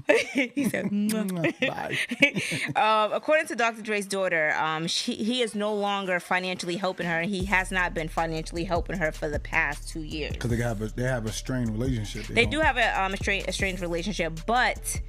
[0.53, 0.91] he said.
[2.75, 3.81] Um, according to Dr.
[3.81, 7.93] Dre's daughter, um, she he is no longer financially helping her, and he has not
[7.93, 10.33] been financially helping her for the past two years.
[10.33, 12.27] Because they have a they have a strained relationship.
[12.27, 15.01] They don't- do have a um a strange, a strange relationship, but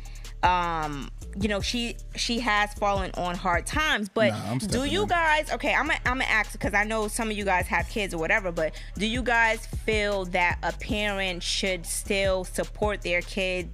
[0.43, 1.11] um
[1.41, 5.09] you know she she has fallen on hard times but Nah, do you in.
[5.09, 8.15] guys okay i'm gonna I'm ask because i know some of you guys have kids
[8.15, 13.69] or whatever but do you guys feel that a parent should still support their kid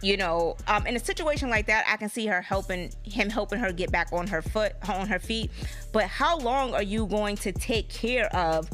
[0.00, 3.58] you know um in a situation like that i can see her helping him helping
[3.58, 5.50] her get back on her foot on her feet
[5.92, 8.68] but how long are you going to take care of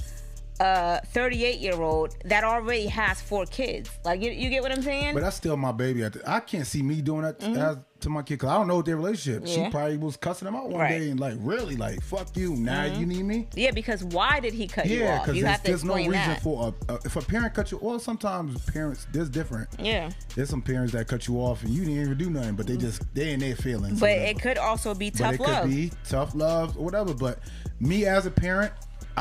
[0.60, 4.82] a 38 year old that already has four kids like you, you get what i'm
[4.82, 6.04] saying But that's still my baby.
[6.26, 8.76] I can't see me doing that to, as, to my kid because I don't know
[8.76, 9.42] what their relationship.
[9.44, 9.60] Mm-hmm.
[9.60, 9.66] Yeah.
[9.66, 10.92] She probably was cussing him out one Right.
[10.92, 11.00] Mm-hmm.
[11.04, 12.54] day and like really like fuck you.
[12.56, 13.46] Now you need me.
[13.54, 15.08] yeah because why did he cut you off?
[15.08, 17.54] Yeah, because there's, have to there's no reason that for a, a if a parent
[17.54, 17.78] cut you.
[17.80, 19.68] Well, sometimes parents there's different.
[19.78, 22.66] yeah There's some parents that cut you off and you didn't even do nothing, but
[22.66, 23.98] they just they in their feelings.
[24.00, 27.14] but it could also be But tough it love could be tough love or whatever.
[27.14, 27.40] But
[27.80, 28.72] me as a parent,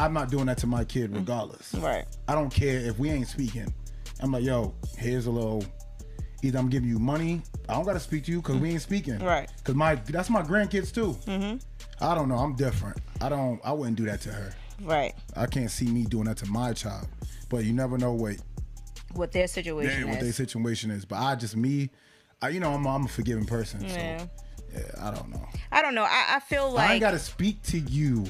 [0.03, 1.17] I'm not doing that to my kid Mm.
[1.17, 1.73] regardless.
[1.75, 3.73] right I don't care if we ain't speaking.
[4.21, 5.63] I'm like, yo, here's a little.
[6.43, 7.41] Either I'm giving you money.
[7.67, 9.19] I don't gotta speak to you because we ain't speaking.
[9.19, 9.49] Right.
[9.63, 11.17] Cause my that's my grandkids too.
[11.25, 11.57] Mm-hmm.
[12.03, 12.35] I don't know.
[12.37, 12.99] I'm different.
[13.21, 13.59] I don't.
[13.63, 14.53] I wouldn't do that to her.
[14.83, 17.07] right I can't see me doing that to my child.
[17.49, 18.35] But you never know what
[19.13, 21.05] what their situation what their is situation is.
[21.05, 21.89] But I just me,
[22.41, 23.83] I, you know, I'm, I'm a forgiving person.
[23.83, 24.19] Yeah.
[24.19, 24.29] So
[24.75, 25.47] yeah, I don't know.
[25.71, 26.03] I don't know.
[26.03, 28.25] I, I feel like I ain't gotta speak to you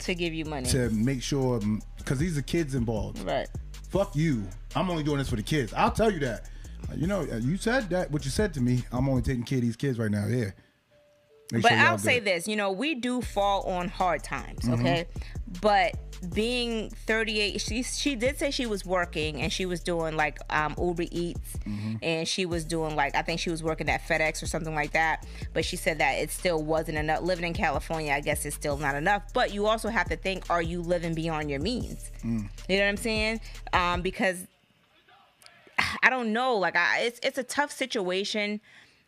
[0.00, 0.68] to give you money.
[0.70, 1.60] to make sure
[1.98, 3.18] because these are kids involved.
[3.20, 3.48] right.
[3.90, 4.44] fuck you.
[4.76, 5.72] I'm only doing this for the kids.
[5.74, 6.46] I'll tell you that.
[6.90, 8.84] Uh, You know, uh, you said that what you said to me.
[8.92, 10.26] I'm only taking care of these kids right now.
[10.26, 10.50] Yeah.
[11.52, 14.74] Make But sure I'll say this, you know, we do fall on hard times, Mm-hmm.
[14.74, 15.06] okay?
[15.60, 15.94] But
[16.34, 20.74] being 38, she she did say she was working and she was doing like um,
[20.78, 21.96] Uber Eats Mm-hmm.
[22.02, 24.92] and she was doing like I think she was working at FedEx or something like
[24.92, 25.26] that.
[25.52, 27.22] But she said that it still wasn't enough.
[27.22, 29.32] Living in California, I guess, it's still not enough.
[29.32, 32.10] But you also have to think: Are you living beyond your means?
[32.24, 32.48] Mm.
[32.68, 33.40] You know what I'm saying?
[33.72, 34.46] Um, because
[36.02, 36.56] I don't know.
[36.56, 38.60] Like, I, it's it's a tough situation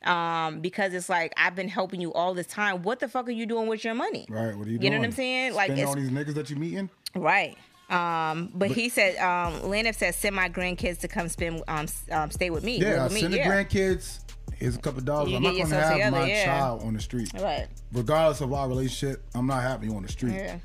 [0.07, 2.83] um, because it's like I've been helping you all this time.
[2.83, 4.27] What the fuck are you doing with your money?
[4.29, 4.57] Right.
[4.57, 4.79] What are you doing?
[4.79, 4.93] You doing?
[4.93, 5.55] know what I'm saying?
[5.55, 6.91] Like, Spending it's all these niggas that you meeting.
[7.15, 7.57] right.
[7.91, 12.31] Um, but, he said, um, Landon said, send my grandkids to come spend, um, um
[12.31, 12.79] stay with me.
[12.79, 13.05] Yeah.
[13.05, 13.21] with me.
[13.21, 14.21] Send the grandkids.
[14.55, 15.31] Here's a couple dollars.
[15.31, 16.45] You I'm not gonna have together, my yeah.
[16.45, 17.31] child on the street.
[17.35, 17.67] Right.
[17.93, 20.35] Regardless of our relationship, I'm not having you on the street.
[20.35, 20.57] Yeah.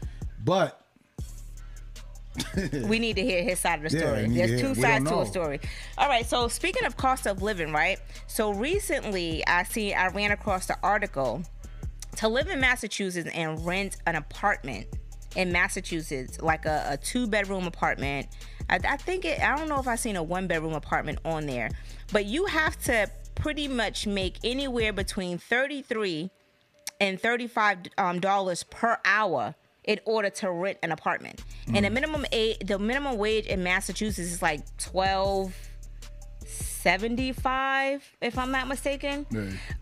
[0.46, 0.87] But
[2.86, 4.28] we need to hear his side of the story.
[4.28, 5.60] need There's two sides to a story.
[5.98, 8.00] All right, so speaking of cost of living, right?
[8.28, 11.44] So recently I see I ran across the article
[12.18, 14.88] to live in Massachusetts and rent an apartment
[15.36, 18.28] in Massachusetts, like a, a two bedroom apartment.
[18.70, 21.46] I, I think it, I don't know if I've seen a one bedroom apartment on
[21.46, 21.70] there,
[22.12, 26.32] but you have to pretty much make anywhere between 33
[27.00, 29.54] and thirty-five um, dollars per hour
[29.88, 31.42] in order to rent an apartment.
[31.74, 35.54] And the minimum a- the minimum wage in Massachusetts is like twelve
[36.46, 39.26] seventy-five, if I'm not mistaken.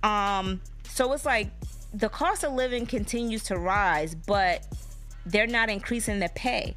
[0.03, 1.49] Um, so it's like
[1.93, 4.65] the cost of living continues to rise, but
[5.25, 6.75] they're not increasing the pay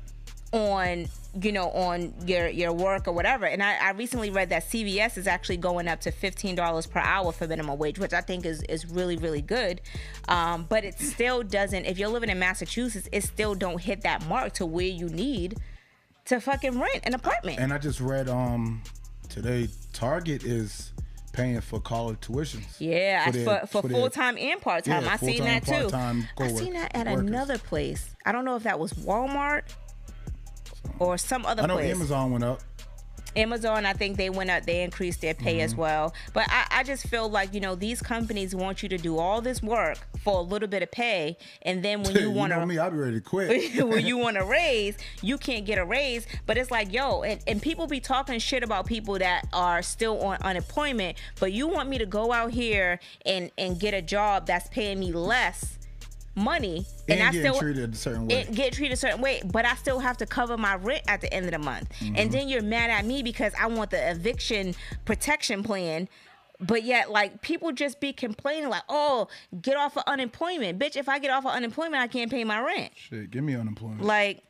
[0.53, 1.07] on
[1.43, 5.19] you know on your your work or whatever and I, I recently read that cvs
[5.19, 8.63] is actually going up to $15 per hour for minimum wage which i think is
[8.63, 9.81] is really really good
[10.29, 14.27] um, but it still doesn't if you're living in massachusetts it still don't hit that
[14.27, 15.59] mark to where you need
[16.25, 18.83] to fucking rent an apartment and I just read um
[19.29, 20.93] today Target is
[21.33, 22.65] paying for college tuitions.
[22.81, 25.05] Yeah, For for, their- for, for full time and part time.
[25.05, 25.89] Yeah, I seen that too.
[25.95, 27.29] I seen that at workers.
[27.29, 28.11] another place.
[28.27, 29.63] I don't know if that was Walmart
[30.99, 31.95] or some other I know place.
[31.95, 32.61] Amazon went up.
[33.37, 35.65] Amazon, I think they went up, they increased their pay Mm-hmm.
[35.65, 36.15] as well.
[36.33, 39.41] But I, I just feel like, you know, these companies want you to do all
[39.41, 41.37] this work for a little bit of pay.
[41.63, 43.85] And then when you You, want know to me, I'd be ready to quit.
[43.87, 46.27] when you want a raise, you can't get a raise.
[46.47, 50.21] But it's like, yo, and, and people be talking shit about people that are still
[50.21, 54.47] on unemployment, but you want me to go out here and and get a job
[54.47, 55.78] that's paying me less
[56.39, 58.41] money, and, and, I still treated a certain way.
[58.41, 61.21] it get treated a certain way, but I still have to cover my rent at
[61.21, 61.91] the end of the month.
[62.01, 62.15] Mm-hmm.
[62.17, 64.75] And then you're mad at me because I want the eviction
[65.05, 66.09] protection plan.
[66.61, 69.29] But yet, like people just be complaining, like, "Oh,
[69.63, 70.97] get off of unemployment, bitch!
[70.97, 74.03] If I get off of unemployment, I can't pay my rent." Shit, give me unemployment.
[74.03, 74.43] like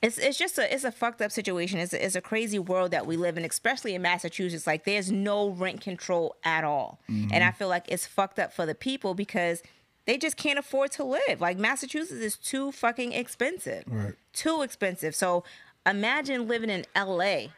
[0.00, 1.80] it's it's just a it's a fucked up situation.
[1.80, 4.66] It's a, it's a crazy world that we live in, especially in Massachusetts.
[4.66, 8.64] Like there's no rent control at all, and I feel like it's fucked up for
[8.64, 9.62] the people because
[10.08, 11.38] they just can't afford to live.
[11.40, 14.14] Like Massachusetts is too fucking expensive, Right.
[14.32, 15.14] too expensive.
[15.14, 15.44] So
[15.86, 17.52] imagine living in L.A.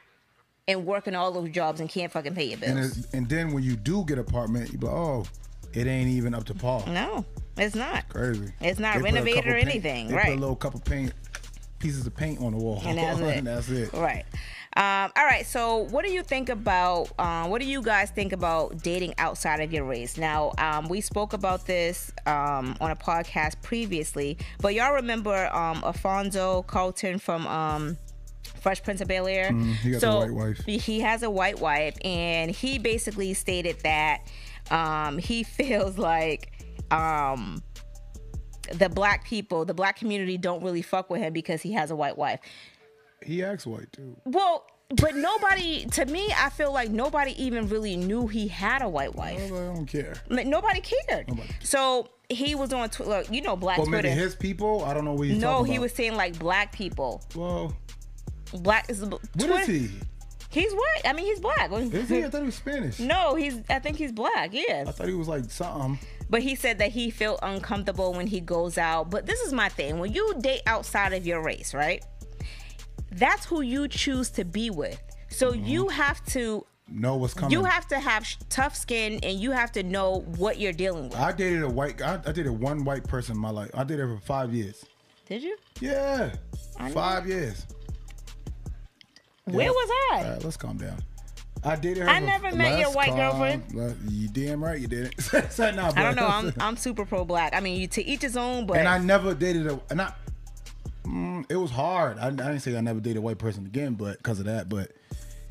[0.69, 2.99] and working all those jobs and can't fucking pay your and bills.
[2.99, 5.25] it's, and then when you do get an apartment, you be like, oh,
[5.73, 6.83] it ain't even up to par.
[6.89, 7.25] No,
[7.57, 8.09] it's not.
[8.09, 8.53] Crazy.
[8.61, 10.37] It's not They renovated or paint- anything, They put right.
[10.37, 11.13] a little couple paint
[11.79, 13.93] pieces of paint on the wall, And that's and that's it.
[13.93, 14.25] Right.
[14.77, 15.45] Um, all right.
[15.45, 17.11] So, what do you think about?
[17.19, 20.17] Uh, what do you guys think about dating outside of your race?
[20.17, 25.83] Now, um, we spoke about this um, on a podcast previously, but y'all remember um,
[25.85, 27.99] Alfonso Carlton from um,
[28.61, 29.51] Fresh Prince of Bel Air?
[29.51, 30.65] Mm, he got a white wife.
[30.65, 34.21] He has a white wife, and he basically stated that
[34.71, 36.53] um, he feels like
[36.93, 37.61] um,
[38.73, 41.97] the black people, the black community, don't really fuck with him because he has a
[41.97, 42.39] white wife.
[43.23, 44.17] He acts white too.
[44.25, 44.65] Well,
[44.97, 49.15] but nobody, to me, I feel like nobody even really knew he had a white
[49.15, 49.41] wife.
[49.45, 50.15] I don't care.
[50.29, 51.29] Like, nobody cared.
[51.29, 51.49] Nobody.
[51.63, 53.23] So he was on Twitter.
[53.33, 54.09] You know, Black But Twitter.
[54.09, 54.85] maybe his people.
[54.85, 57.23] I don't know what he's no, talking he was saying like black people.
[57.37, 57.77] Well,
[58.53, 59.91] Black is what Twitter- is he?
[60.53, 61.03] He's white.
[61.05, 61.71] I mean, he's black.
[61.71, 62.25] Is he?
[62.25, 62.99] I thought he was Spanish.
[62.99, 63.61] No, he's.
[63.71, 64.51] I think he's black.
[64.53, 64.85] Yeah.
[64.89, 66.01] I thought he was like something.
[66.29, 69.11] But he said that he felt uncomfortable when he goes out.
[69.11, 72.05] But this is my thing: when you date outside of your race, right?
[73.13, 75.01] That's who you choose to be with.
[75.29, 75.65] So mm-hmm.
[75.65, 77.53] you have to Know what's coming.
[77.53, 81.05] you have to have sh- tough skin and you have to know what you're dealing
[81.05, 81.17] with.
[81.19, 81.97] I dated a white.
[81.99, 82.15] guy.
[82.25, 83.71] I, I dated one white person in my life.
[83.75, 84.85] I dated her for five years.
[85.29, 85.57] Did you?
[85.81, 86.35] Yeah,
[86.79, 87.65] I five years.
[89.45, 89.71] Where Yeah.
[89.71, 90.17] was I?
[90.25, 90.99] All right, let's calm down.
[91.63, 92.09] I dated her.
[92.09, 93.75] I never met your white calm- girlfriend.
[93.75, 95.59] let- You damn right you did it.
[95.77, 96.27] Nah, I don't know.
[96.27, 97.55] I'm I'm super pro black.
[97.55, 99.79] I mean, you to each his own, but and I never dated a.
[99.91, 100.13] And I,
[101.11, 102.19] mm, it was hard.
[102.19, 104.69] I, I didn't say I never dated a white person again, but because of that,
[104.69, 104.93] but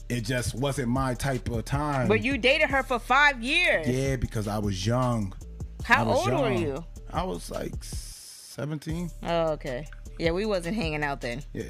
[0.09, 2.07] it just wasn't my type of time.
[2.07, 3.87] but you dated her for five years.
[3.87, 5.33] yeah, because I was young.
[5.83, 6.83] How was old were you?
[7.11, 9.09] I was like seventeen.
[9.23, 9.87] Oh, okay.
[10.17, 11.41] Yeah, we wasn't hanging out then.
[11.53, 11.63] Yeah.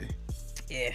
[0.70, 0.92] Yeah.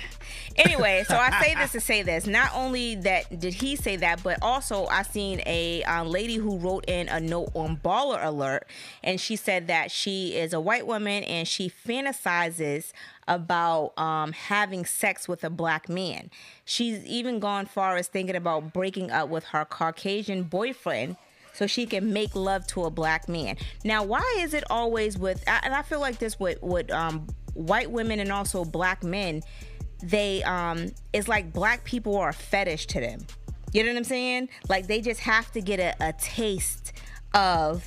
[0.57, 2.29] Anyway, so I say this to say this.
[2.29, 6.59] Not only that did he say that, but also I seen a uh, lady who
[6.59, 8.69] wrote in a note on Baller Alert,
[9.03, 12.93] and she said that she is a white woman and she fantasizes
[13.27, 16.31] about um, having sex with a black man.
[16.65, 21.17] She's even gone far as thinking about breaking up with her Caucasian boyfriend
[21.53, 23.57] so she can make love to a black man.
[23.85, 25.43] Now, why is it always with?
[25.47, 29.43] And I feel like this with with um, white women and also black men.
[30.03, 33.21] They um, it's like black people are a fetish to them.
[33.73, 34.49] You know what I'm saying?
[34.69, 36.93] Like they just have to get a, a taste
[37.33, 37.85] of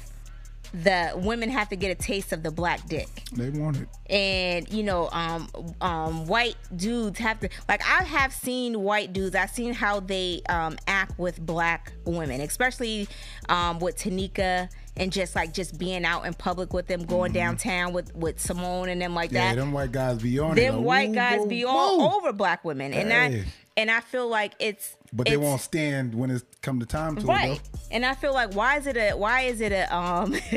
[0.73, 3.87] the women have to get a taste of the black dick They want it.
[4.13, 5.47] and you know um
[5.79, 10.41] um white dudes have to like i have seen white dudes i've seen how they
[10.49, 13.07] um act with black women especially
[13.47, 14.67] um with tanika
[14.97, 18.89] and just like just being out in public with them going downtown with with simone
[18.89, 19.35] and them like Mm-hmm.
[19.37, 19.55] Yeah, that.
[19.61, 23.11] them white guys be on them white woo, guys be all over black women and
[23.11, 23.41] Hey.
[23.41, 23.45] i
[23.79, 27.25] and i feel like it's But they won't stand when it's come to time to
[27.27, 27.51] right.
[27.53, 30.33] it and i feel like why is it a why is it a um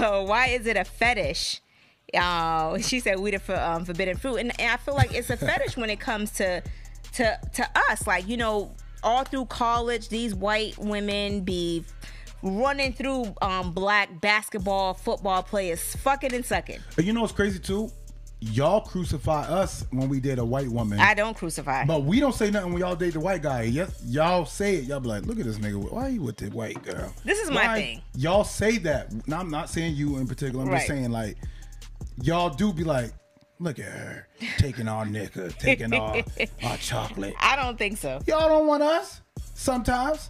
[0.00, 1.60] uh, why is it a fetish?
[2.16, 4.36] Uh, she said we the for, um, forbidden fruit.
[4.36, 6.62] And, and i feel like it's a fetish when it comes to
[7.14, 8.06] to to us.
[8.06, 8.72] Like you know
[9.02, 11.84] all through college these white women be
[12.44, 16.78] running through um, black basketball football players fucking and sucking.
[16.98, 17.90] You know what's crazy too?
[18.40, 20.98] Y'all crucify us when we date a white woman.
[20.98, 23.62] i don't crucify but we don't say nothing when y'all date the white guy.
[23.62, 24.84] Yes, y'all say it.
[24.84, 25.90] Y'all be like, look at this nigga.
[25.90, 27.10] Why you with the white girl?
[27.24, 28.02] This is my thing.
[28.16, 29.26] Y'all say that.
[29.26, 30.64] Now, I'm not saying you in particular.
[30.64, 31.38] I'm just saying like,
[32.22, 33.12] y'all do be like,
[33.60, 34.28] look at her
[34.58, 36.22] taking our nigga, taking our
[36.64, 37.34] our chocolate.
[37.40, 39.22] i don't think so Y'all don't want us
[39.54, 40.28] sometimes.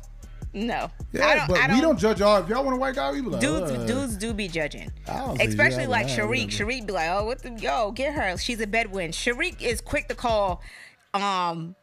[0.55, 2.43] No Yeah, I don't, but I we don't don't judge y'all.
[2.43, 4.91] If y'all want a white guy, we be like, dudes "Uh." dudes do be judging
[5.07, 6.49] don't especially like Sharik.
[6.49, 7.91] Sharik be like, "Oh, what the yo?
[7.91, 8.39] Get her.
[8.39, 10.63] She's a bedwench." Sharik is quick to call
[11.13, 11.75] um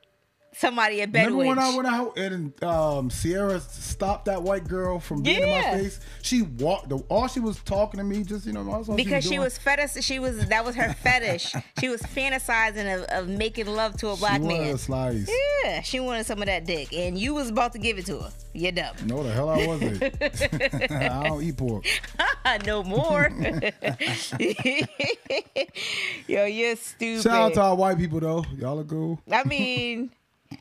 [0.53, 1.25] somebody a bedwench.
[1.25, 5.49] Remember when I went out and um, Sierra stopped that white girl from being in
[5.49, 5.99] my face?
[6.21, 6.91] She walked.
[7.09, 10.03] All she was talking to me, just you know, because she was fetish.
[10.03, 11.53] She was that was her fetish.
[11.79, 14.75] she was fantasizing of, of making love to a black wanted man.
[14.75, 15.29] a slice.
[15.63, 18.19] Yeah, she wanted some of that dick, and you was about to give it to
[18.19, 18.31] her.
[18.53, 18.95] You dumb.
[19.05, 20.03] No, the hell I wasn't.
[20.91, 21.85] I don't eat pork.
[22.65, 23.29] no more.
[26.27, 27.23] Yo, you're stupid.
[27.23, 28.43] Shout out to our white people though.
[28.57, 29.21] Y'all are cool.
[29.31, 30.11] I mean,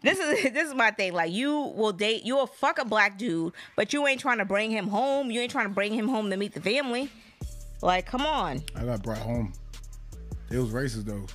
[0.02, 1.12] this is this is my thing.
[1.12, 4.44] Like you will date, you will fuck a black dude, but you ain't trying to
[4.44, 5.30] bring him home.
[5.30, 7.10] You ain't trying to bring him home to meet the family.
[7.82, 8.62] Like, come on.
[8.76, 9.52] I got brought home.
[10.50, 11.26] It was racist though.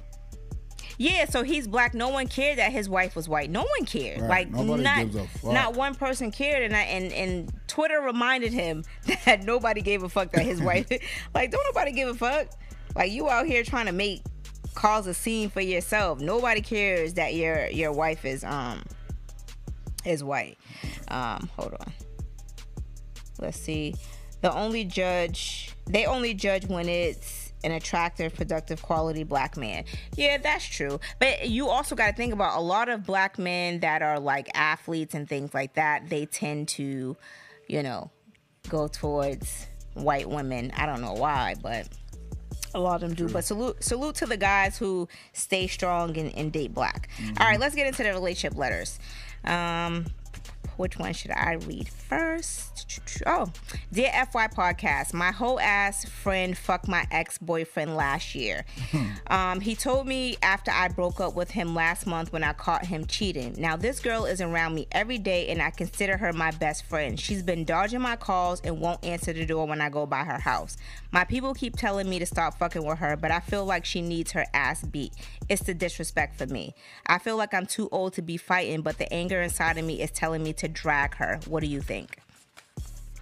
[0.98, 1.94] Yeah, so he's black.
[1.94, 3.50] No one cared that his wife was white.
[3.50, 4.22] No one cared.
[4.22, 4.30] Right.
[4.30, 5.52] Like Nobody not gives a fuck.
[5.52, 8.84] not one person cared, and I, and and Twitter reminded him
[9.26, 10.88] that nobody gave a fuck that his wife.
[11.34, 12.48] like, don't nobody give a fuck.
[12.96, 14.22] Like you out here trying to make
[14.76, 16.20] cause a scene for yourself.
[16.20, 18.84] Nobody cares that your your wife is um
[20.06, 20.58] is white.
[21.08, 21.94] Um, hold on.
[23.40, 23.96] Let's see.
[24.42, 29.86] The only judge they only judge when it's an attractive, productive, quality black man.
[30.16, 31.00] Yeah, that's true.
[31.20, 34.50] But you also got to think about a lot of black men that are like
[34.54, 36.08] athletes and things like that.
[36.10, 37.18] They tend to,
[37.68, 38.12] you know,
[38.70, 39.66] go towards
[39.96, 40.72] white women.
[40.76, 41.88] I don't know why, but
[42.76, 43.32] a lot of them do.
[43.32, 47.10] But salute salute to the guys who stay strong and, and date black.
[47.40, 49.00] All right, let's get into the relationship letters.
[49.44, 50.06] Um,
[50.78, 53.00] which one should I read first?
[53.26, 53.52] Oh,
[53.92, 58.66] dear FY podcast, my whole ass friend fucked my ex boyfriend last year.
[59.28, 62.86] um, he told me after I broke up with him last month when I caught
[62.86, 63.56] him cheating.
[63.58, 67.20] Now this girl is around me every day, and I consider her my best friend.
[67.20, 70.40] She's been dodging my calls and won't answer the door when I go by her
[70.40, 70.78] house.
[71.16, 74.02] My people keep telling me to stop fucking with her, but I feel like she
[74.02, 75.14] needs her ass beat.
[75.48, 76.76] It's the disrespect for me.
[77.08, 80.02] I feel like I'm too old to be fighting, but the anger inside of me
[80.02, 81.40] is telling me to drag her.
[81.48, 82.18] What do you think?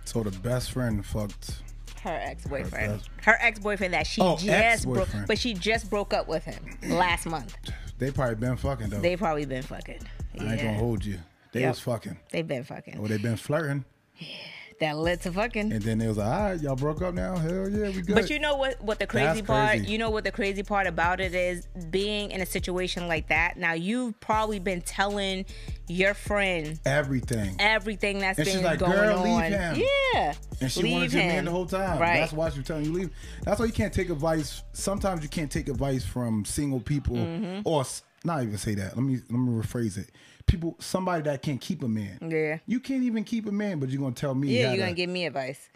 [0.05, 1.61] So the best friend fucked.
[2.01, 3.03] Her ex boyfriend.
[3.21, 6.45] Her Her ex boyfriend that she Oh, just broke, but she just broke up with
[6.45, 7.55] him last month.
[7.99, 9.01] They probably been fucking though.
[9.01, 9.99] They probably been fucking.
[10.39, 11.19] I ain't gonna hold you.
[11.51, 11.69] They Yep.
[11.69, 12.17] was fucking.
[12.31, 12.97] They've been fucking.
[12.97, 13.85] Or they been flirting.
[14.79, 15.71] That led to fucking.
[15.71, 17.35] And then it was like, all right, y'all broke up now?
[17.37, 18.15] Hell yeah, we good.
[18.15, 18.81] But you know what?
[18.81, 19.69] What the crazy That's part?
[19.69, 19.91] crazy.
[19.91, 21.67] You know what the crazy part about it is?
[21.89, 23.57] Being in a situation like that.
[23.57, 25.45] Now you've probably been telling
[25.87, 27.55] your friend Everything.
[27.59, 29.43] everything that's And been she's like, going "Girl, leave on.
[29.43, 30.33] him." Yeah.
[30.61, 31.99] And she leave wanted your man the whole time.
[31.99, 32.19] Right.
[32.19, 33.09] That's why she's telling you leave.
[33.43, 34.63] That's why you can't take advice.
[34.73, 37.61] Sometimes you can't take advice from single people, Mm-hmm.
[37.65, 37.83] or
[38.25, 38.95] not even say that.
[38.95, 40.09] Let me let me rephrase it.
[40.45, 42.19] People, somebody that can't keep a man.
[42.21, 42.59] Yeah.
[42.65, 44.49] You can't even keep a man, but you're gonna tell me.
[44.49, 45.69] Yeah, you're gonna give me advice.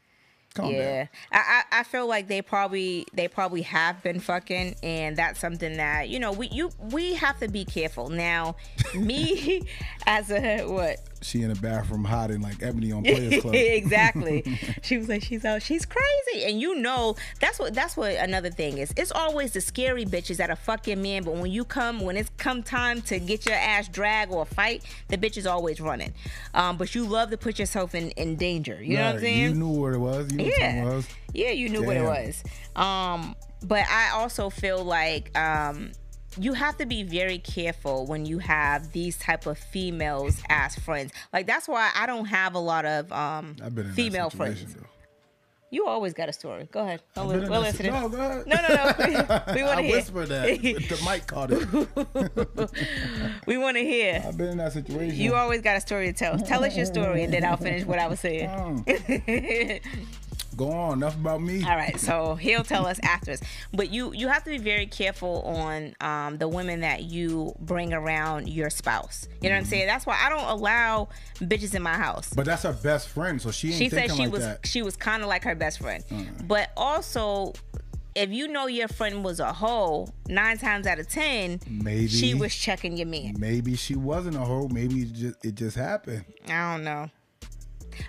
[0.54, 1.10] calm yeah, down.
[1.32, 6.10] I I feel like they probably they probably have been fucking, and that's something that
[6.10, 8.10] you know we you we have to be careful.
[8.10, 8.56] Now,
[8.96, 9.68] me
[10.06, 13.56] as a what She in the bathroom hiding like Ebony on Players Club.
[13.56, 14.44] exactly.
[14.84, 18.50] she was like, she's out, she's crazy, and you know that's what that's what another
[18.50, 18.94] thing is.
[18.96, 22.30] It's always the scary bitches that are fucking men, but when you come when it's
[22.38, 26.14] come time to get your ass dragged or fight, the bitch is always running.
[26.54, 28.82] Um, but you love to put yourself in in danger.
[28.82, 29.40] You know what I'm saying?
[29.42, 30.32] You knew what it was.
[30.32, 31.08] You knew what yeah it was.
[31.34, 32.44] yeah you knew what it was
[32.76, 35.92] um but i also feel like um
[36.40, 41.12] you have to be very careful when you have these type of females as friends
[41.34, 44.74] like that's why i don't have a lot of um I've been in female friends
[44.76, 44.82] though.
[45.72, 48.18] you always got a story go ahead Don't I've been li- we'll listen No, go
[48.18, 48.48] ahead.
[48.48, 48.94] no no no
[49.56, 50.46] we want to hear whispered that.
[50.62, 53.38] the mic caught it.
[53.48, 55.16] we want to hear I've been in that situation.
[55.20, 57.84] you always got a story to tell tell us your story and then i'll finish
[57.86, 58.50] what i was saying.
[60.58, 60.98] Go on.
[60.98, 61.64] Enough about me.
[61.64, 63.42] All right, so he'll tell us afterwards.
[63.74, 67.94] But you you have to be very careful on um, the women that you bring
[67.94, 69.28] around your spouse.
[69.42, 69.88] You know what I'm saying?
[69.88, 72.34] That's why I don't allow bitches in my house.
[72.34, 74.66] But that's her best friend, so she ain't She said she like was that.
[74.66, 76.04] she was kind of like her best friend,
[76.48, 77.54] but also.
[78.16, 82.08] If you know your friend was a hoe, nine times out of ten, Maybe.
[82.08, 83.36] she was checking your man.
[83.38, 84.68] Maybe she wasn't a hoe.
[84.70, 86.26] Maybe it just, it just happened.
[86.48, 87.12] I don't know.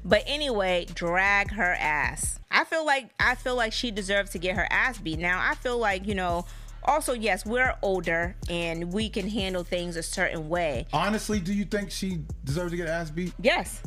[0.04, 2.38] But anyway, drag her ass.
[2.50, 5.18] I feel like I feel like she deserves to get her ass beat.
[5.18, 6.46] Now I feel like, you know,
[6.84, 10.86] also yes, we're older and we can handle things a certain way.
[10.92, 13.32] Honestly, do you think she deserves to get her ass beat?
[13.40, 13.82] Yes.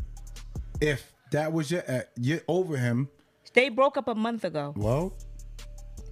[0.80, 3.10] If that was your uh, ex, you're over him.
[3.54, 4.74] They broke up a month ago.
[4.78, 5.14] Well,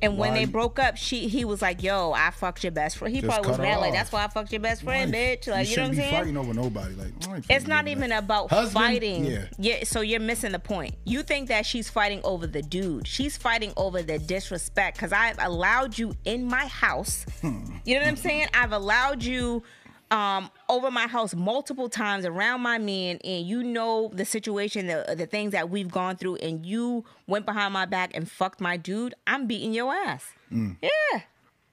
[0.01, 2.97] And when Why- they broke up, she he was like, "Yo, I fucked your best
[2.97, 5.69] friend." He probably was mad like, "That's why I fucked your best friend, bitch." Like,
[5.69, 6.11] you, know what I'm saying?
[6.13, 6.93] fighting over nobody.
[6.95, 8.23] Like, It's not even that.
[8.23, 8.73] about Husband?
[8.85, 9.25] fighting.
[9.25, 9.45] Yeah.
[9.57, 10.95] Yeah, so you're missing the point.
[11.05, 13.07] You think that she's fighting over the dude.
[13.07, 17.25] She's fighting over the disrespect because I've allowed you in my house.
[17.41, 17.77] Hmm.
[17.85, 18.47] You know what I'm saying?
[18.53, 19.63] I've allowed you
[20.11, 25.13] um over my house multiple times around my men, and you know the situation the
[25.15, 28.75] the things that we've gone through and you went behind my back and fucked my
[28.77, 30.71] dude i'm beating your ass Hmm.
[30.81, 31.21] yeah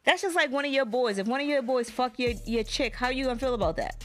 [0.05, 2.63] that's just like one of your boys if one of your boys fuck your your
[2.63, 4.05] chick how you gonna feel about that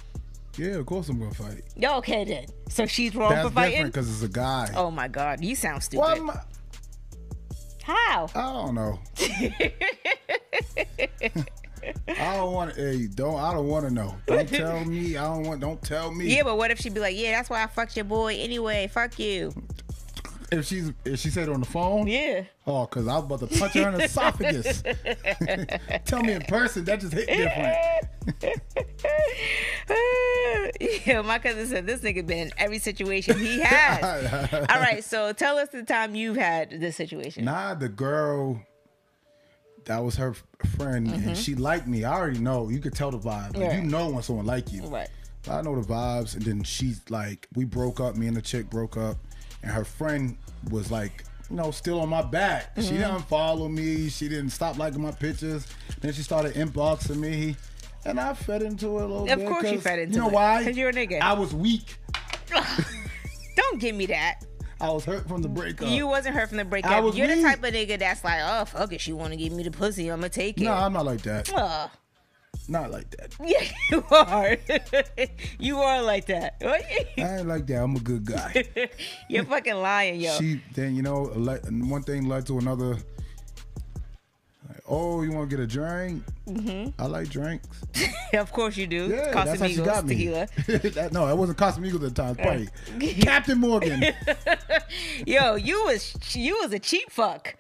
[0.58, 1.64] Yeah, of course I'm gonna fight.
[1.76, 2.46] yeah, okay then.
[2.70, 3.86] So she's wrong That's for fighting.
[3.88, 4.70] because it's a guy.
[4.76, 6.02] Oh my god, you sound stupid.
[6.04, 6.38] well, I'm
[7.84, 8.28] How?
[8.36, 9.00] I don't know.
[12.08, 12.82] I don't want to.
[12.82, 13.40] Hey, don't.
[13.40, 14.16] I don't want to know.
[14.28, 15.18] Don't tell me.
[15.18, 15.62] I don't want.
[15.62, 16.36] Don't tell me.
[16.36, 18.88] Yeah, but what if she be like, yeah, that's why I fucked your boy anyway.
[18.88, 19.54] Fuck you.
[20.52, 22.08] If she's if she said it on the phone.
[22.08, 22.44] Yeah.
[22.68, 24.84] Oh, cause I was about to punch her in the esophagus.
[26.06, 26.84] tell me in person.
[26.84, 27.78] That just hit different.
[31.06, 34.54] yeah, my cousin said this nigga been in every situation he has.
[34.54, 37.46] All right, so tell us the time you've had this situation.
[37.46, 38.62] Nah, the girl.
[39.86, 40.34] That was her
[40.78, 42.04] friend, and she liked me.
[42.04, 42.70] I already know.
[42.70, 43.24] You could tell the vibe.
[43.24, 43.62] Like, Mm-hmm.
[43.64, 43.84] Right.
[43.84, 44.86] You know when someone like you.
[44.88, 45.10] Right.
[45.50, 48.16] I know the vibes, and then she's like, we broke up.
[48.16, 49.18] Me and the chick broke up,
[49.64, 50.38] and her friend
[50.70, 52.76] was like you know, still on my back.
[52.76, 52.82] Mm-hmm.
[52.88, 54.08] She didn't follow me.
[54.08, 55.68] She didn't stop liking my pictures.
[56.00, 57.58] Then she started inboxing me.
[58.06, 59.40] And I fed into it a little Of bit.
[59.46, 60.16] Of course you fed into it.
[60.16, 60.64] You know it, why?
[60.64, 61.20] 'cause you're a nigga.
[61.20, 61.98] I was weak.
[63.58, 64.46] Don't give me that.
[64.82, 65.90] I was hurt from the breakup.
[65.90, 67.16] You wasn't hurt from the breakup.
[67.16, 69.64] You're the type of nigga that's like, oh fuck it, she want to give me
[69.64, 70.64] the pussy, I'm gonna take it.
[70.64, 71.54] No, I'm not like that.
[71.54, 71.88] Uh,
[72.68, 73.36] Not like that.
[73.46, 74.58] yeah, you are.
[75.60, 76.56] you are like that.
[76.66, 77.84] I ain't like that.
[77.84, 78.66] I'm a good guy.
[79.30, 80.32] You're fucking lying, yo.
[80.38, 82.98] She then you know one thing led to another.
[84.94, 86.22] Oh, you want to get a drink?
[86.50, 87.02] Mm-hmm.
[87.02, 87.66] I like drinks.
[88.34, 89.08] of course you do.
[89.08, 90.16] Yeah, that's how she got me.
[90.16, 90.48] tequila.
[90.68, 92.36] that, no, it wasn't Casamigos at the time.
[92.36, 94.04] Probably Captain Morgan.
[95.26, 97.56] Yo, you was you was a cheap fuck.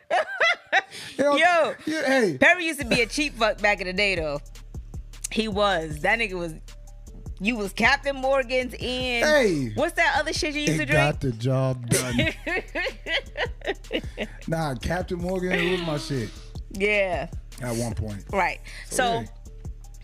[1.17, 1.73] Yo, Yo.
[1.85, 4.41] yeah, hey, Perry used to be a cheap fuck back in the day, though.
[5.31, 6.01] He was.
[6.01, 6.53] That nigga was.
[7.39, 9.71] You was Captain Morgan's and Hey.
[9.73, 10.91] what's that other shit you used to drink?
[10.91, 12.33] got the job done.
[14.47, 16.29] nah, Captain Morgan was my shit
[16.73, 17.27] yeah,
[17.61, 18.23] at one point.
[18.31, 18.59] right.
[18.89, 19.25] So, yeah.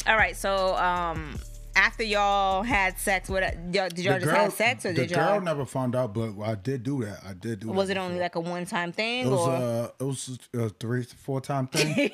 [0.08, 0.36] all right.
[0.36, 1.38] So, um,
[1.78, 5.34] after y'all had sex, what y'all, did y'all just have sex or did girl y'all?
[5.36, 7.20] girl never found out, but I did do that.
[7.26, 7.70] I did do.
[7.70, 7.76] It.
[7.76, 8.22] Was it only before.
[8.24, 9.52] like a one time thing It was or?
[9.54, 12.12] uh, it was a three, four time thing.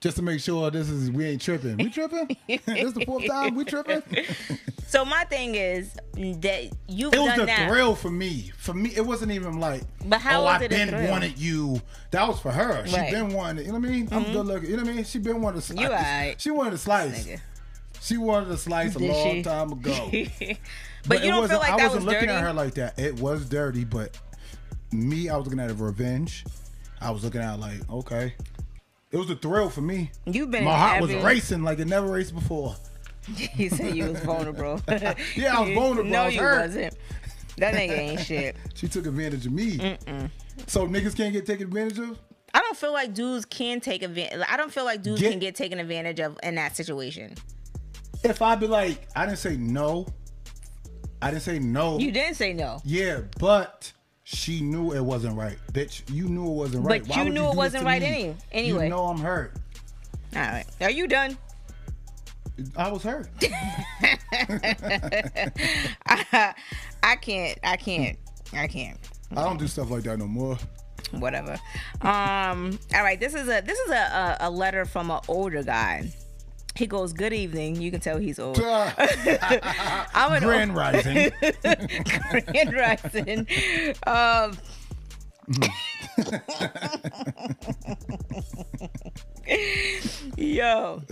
[0.00, 1.76] Just to make sure this is we ain't tripping.
[1.76, 2.36] We tripping?
[2.48, 4.02] this is the fourth time we tripping?
[4.86, 7.68] so my thing is that you've It was done the that.
[7.68, 8.52] thrill for me.
[8.58, 11.82] For me, it wasn't even like, But how oh, was I it been wanted you.
[12.12, 12.86] That was for her.
[12.86, 13.12] She Right.
[13.12, 13.26] Mm-hmm.
[13.28, 13.66] been wanted.
[13.66, 14.08] You know what I mean?
[14.12, 14.70] I'm good looking.
[14.70, 15.04] You know what I mean?
[15.04, 15.80] She been wanted a slice.
[15.80, 16.40] You alright.
[16.40, 17.26] She wanted a slice.
[17.26, 17.40] Nigga.
[18.08, 19.42] She wanted a slice a Did long she?
[19.42, 19.92] time ago.
[21.06, 22.32] but, you don't feel like I that wasn't was looking dirty?
[22.32, 22.98] at her like that.
[22.98, 24.18] It was dirty, but
[24.92, 26.44] me, I was looking at it revenge.
[27.02, 28.34] I was looking at it like, okay.
[29.10, 30.10] It was a thrill for me.
[30.24, 32.74] You've been My heart was racing like it never raced before.
[33.36, 34.80] He said you was vulnerable.
[34.88, 36.10] Yeah, I was vulnerable.
[36.10, 36.60] No, was you hurt.
[36.62, 36.94] wasn't.
[37.58, 38.56] That nigga ain't shit.
[38.72, 39.98] She took advantage of me.
[40.66, 42.18] So niggas can't get taken advantage of?
[42.54, 44.40] I don't feel like dudes can take advantage.
[44.48, 47.34] I don't feel like dudes Get- can get taken advantage of in that situation.
[48.24, 50.06] If I be like, I didn't say no.
[51.22, 51.98] I didn't say no.
[51.98, 53.92] You didn't say no, yeah, but
[54.24, 55.56] she knew it wasn't right.
[55.72, 57.02] Bitch, you knew it wasn't right.
[57.02, 58.84] But Why you knew do it wasn't right any- anyway.
[58.84, 59.54] You know I'm hurt.
[60.36, 60.64] all right.
[60.80, 61.36] Are you done?
[62.76, 63.28] I was hurt.
[66.06, 67.58] I can't.
[67.62, 68.18] I can't.
[68.52, 68.98] I can't.
[69.36, 70.56] I don't do stuff like that no more.
[71.12, 71.58] Whatever.
[72.02, 72.78] Um.
[72.94, 73.18] All right.
[73.18, 76.12] This is a this is a a, a letter from an older guy.
[76.78, 78.56] He goes, "Good evening." You can tell he's old.
[78.62, 81.32] I'm an Grand rising.
[81.62, 83.48] Grand Rising.
[84.06, 84.56] Um,
[90.36, 91.02] yo.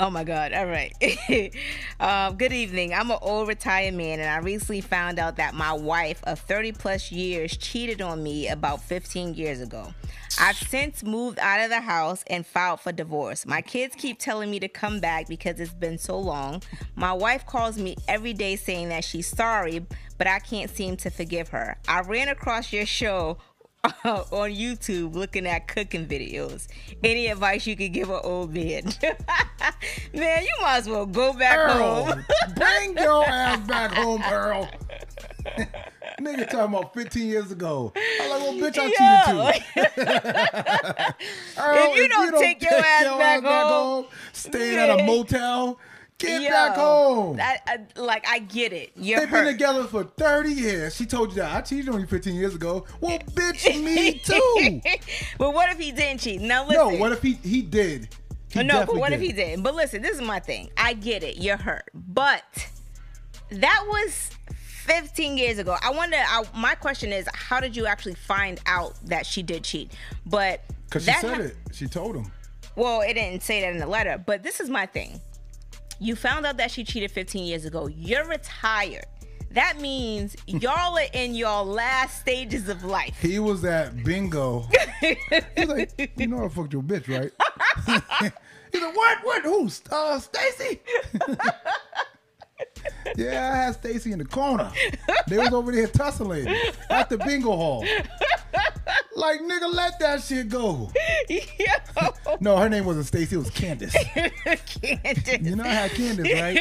[0.00, 0.52] Oh my God.
[0.52, 0.94] All right.
[2.00, 2.94] um, good evening.
[2.94, 6.70] I'm an old retired man, and I recently found out that my wife of 30
[6.72, 9.92] plus years cheated on me about 15 years ago.
[10.38, 13.44] I've since moved out of the house and filed for divorce.
[13.44, 16.62] My kids keep telling me to come back because it's been so long.
[16.94, 19.84] My wife calls me every day saying that she's sorry,
[20.16, 21.76] but I can't seem to forgive her.
[21.88, 23.38] I ran across your show
[24.04, 26.66] on YouTube looking at cooking videos.
[27.04, 28.84] Any advice you could give an old man?
[30.14, 32.24] man, you might as well go back Earl, home.
[32.56, 34.68] bring your ass back home, Earl.
[36.20, 37.92] Nigga talking about 15 years ago.
[38.20, 39.52] I'm like, well, bitch, I Yo.
[39.52, 41.60] cheated too.
[41.62, 45.78] Earl, If you don't take your ass back home, staying at a motel,
[46.18, 47.40] get Yo, back home.
[47.40, 48.92] I, I, uh, like I get it.
[48.96, 50.96] You're They've been together for 30 years.
[50.96, 51.54] She told you that.
[51.54, 52.84] I cheated on you 15 years ago.
[53.00, 54.80] Well, bitch, me too.
[55.38, 56.40] but what if he didn't cheat?
[56.40, 56.92] Now listen.
[56.92, 58.08] no, what if he he did?
[58.50, 59.62] He no, but what if he did?
[59.62, 60.70] But listen, this is my thing.
[60.76, 61.36] I get it.
[61.36, 62.68] You're hurt, but
[63.50, 65.76] that was 15 years ago.
[65.82, 66.16] I wonder.
[66.16, 69.92] I, my question is, how did you actually find out that she did cheat?
[70.26, 71.56] But Because she said ha- it.
[71.72, 72.32] She told him.
[72.74, 75.20] Well, it didn't say that in the letter, but this is my thing.
[75.98, 77.88] You found out that she cheated 15 years ago.
[77.88, 79.06] You're retired.
[79.50, 83.18] That means y'all are in your last stages of life.
[83.20, 84.66] He was at bingo.
[85.00, 87.32] He's like, you know I fucked your bitch, right?
[88.72, 89.18] He's like, what?
[89.24, 89.42] What?
[89.44, 89.70] Who?
[89.90, 90.80] Uh, Stacy?
[93.16, 94.70] yeah, I had Stacy in the corner.
[95.26, 96.48] They was over there tussling
[96.90, 97.84] at the bingo hall.
[99.18, 100.92] Like, nigga, let that shit go.
[101.28, 103.34] Yo, No, her name wasn't Stacy.
[103.34, 103.92] It was Candace.
[104.14, 105.40] Candace.
[105.40, 106.58] You know how Candace, right?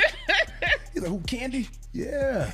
[0.93, 1.70] He's like, who, Candy?
[1.93, 2.51] Yeah.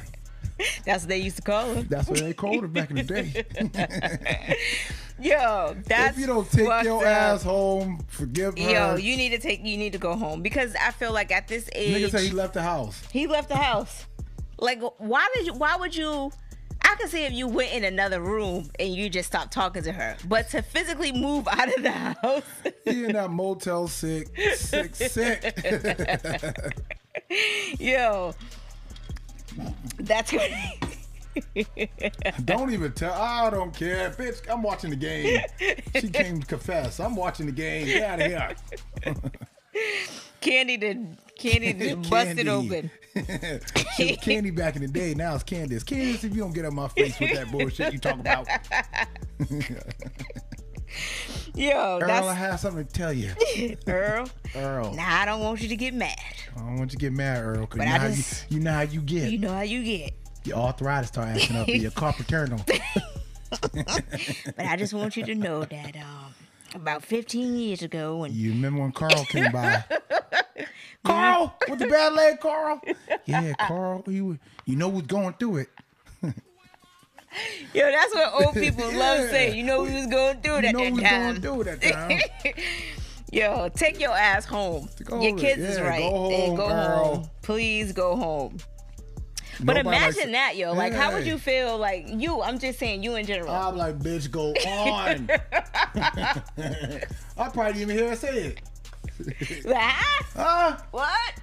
[0.86, 1.82] That's what they used to call her.
[1.84, 3.46] That's what they called her back in the day.
[5.22, 7.06] Yo, that's if you don't take your up.
[7.08, 8.70] ass home, forgive her.
[8.70, 9.66] Yo, you need to take.
[9.66, 12.32] You need to go home because I feel like at this age, Nigga say he
[12.34, 13.02] left the house.
[13.12, 14.06] he left the house.
[14.60, 15.54] Like, why did you?
[15.54, 16.32] Why would you?
[16.94, 19.92] I can see if you went in another room and you just stopped talking to
[19.92, 22.44] her, but to physically move out of the house,
[22.86, 25.58] He in that Motel Sick, sick, sick.
[27.80, 28.36] yo,
[29.98, 30.80] that's crazy.
[32.46, 33.14] don't even tell.
[33.14, 34.48] I don't care, bitch.
[34.48, 35.42] I'm watching the game.
[35.96, 37.00] She came to confess.
[37.00, 37.88] I'm watching the game.
[37.88, 39.46] Get out of here.
[40.42, 42.50] Candy did Candy did busted Candy.
[42.50, 42.92] open.
[44.22, 45.14] Candy back in the day.
[45.14, 45.84] Now it's Candace.
[45.84, 48.48] Candace, if you don't get on my face with that bullshit you talk about,
[51.56, 53.32] Yo, Earl, I that's have something to tell you.
[53.88, 54.28] Earl.
[54.56, 56.16] Earl, Nah, I don't want you to get mad.
[56.56, 58.16] I don't want you to get mad, Earl, because But you, I know how you,
[58.16, 59.32] just- you know how you get.
[59.32, 60.14] You know how you get.
[60.46, 61.68] Your arthritis start acting up.
[61.68, 62.60] Your carpal tunnel.
[64.56, 66.34] But I just want you to know that um
[66.76, 69.84] about 15 years ago when You remember when Carl came by?
[71.06, 72.80] Carl with the bad leg, Carl.
[73.26, 74.04] Yeah, Carl.
[74.08, 75.70] He was, you know who's going through it.
[77.74, 79.30] Yo, that's what old people love Yeah.
[79.30, 79.58] saying.
[79.58, 81.40] You know we was going through it You at know that who's time.
[81.42, 82.20] going through it time.
[83.32, 84.88] Yo, take your ass home.
[85.10, 86.00] Your kids is right.
[86.00, 87.30] go home, go home.
[87.42, 88.58] Please go home.
[89.60, 90.74] But Nobody imagine that, yo.
[90.74, 91.78] Like, how would you feel?
[91.78, 93.54] Like, you, I'm just saying, you in general.
[93.54, 95.30] I'm like, bitch, go on.
[97.38, 98.62] I probably didn't even hear her say it.
[100.36, 100.78] Huh?
[100.92, 101.34] what?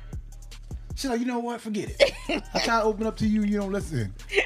[0.96, 1.60] She's like, you know what?
[1.60, 2.42] Forget it.
[2.52, 4.12] I try to open up to you, you don't listen.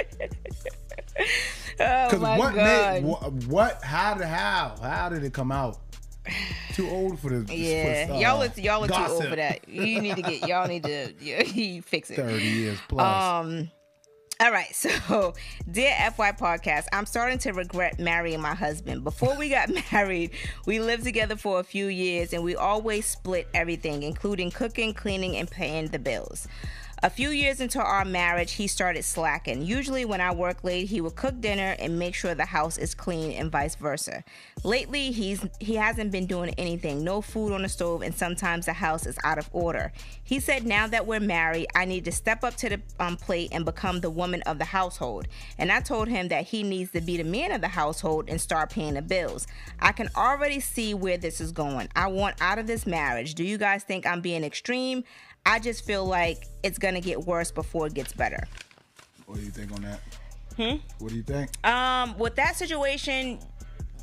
[1.80, 2.64] Oh Because my what god.
[2.64, 3.82] made what, what?
[3.82, 4.76] How did how?
[4.80, 5.78] How did it come out?
[6.72, 7.56] Too old for this.
[7.56, 9.68] yeah, for, uh, y'all are y'all are too old for that.
[9.68, 12.16] You need to get y'all need to you, fix it.
[12.16, 13.22] Thirty years plus.
[13.22, 13.70] Um,
[14.40, 15.34] all right, so
[15.70, 19.04] dear FY podcast, I'm starting to regret marrying my husband.
[19.04, 20.32] Before we got married,
[20.66, 25.36] we lived together for a few years and we always split everything, including cooking, cleaning,
[25.36, 26.48] and paying the bills.
[27.02, 29.62] A few years into our marriage, he started slacking.
[29.62, 32.94] Usually, when I work late, he would cook dinner and make sure the house is
[32.94, 34.24] clean, and vice versa.
[34.62, 37.04] Lately, he's he hasn't been doing anything.
[37.04, 39.92] No food on the stove, and sometimes the house is out of order.
[40.22, 43.50] He said, "Now that we're married, I need to step up to the um, plate
[43.52, 45.28] and become the woman of the household."
[45.58, 48.40] And I told him that he needs to be the man of the household and
[48.40, 49.46] start paying the bills.
[49.80, 51.88] I can already see where this is going.
[51.94, 53.34] I want out of this marriage.
[53.34, 55.04] Do you guys think I'm being extreme?
[55.46, 58.46] I just feel like it's gonna get worse before it gets better.
[59.26, 60.00] what do you think on that?
[60.56, 60.76] Hmm?
[60.98, 61.50] What do you think?
[61.66, 63.40] Um, with that situation,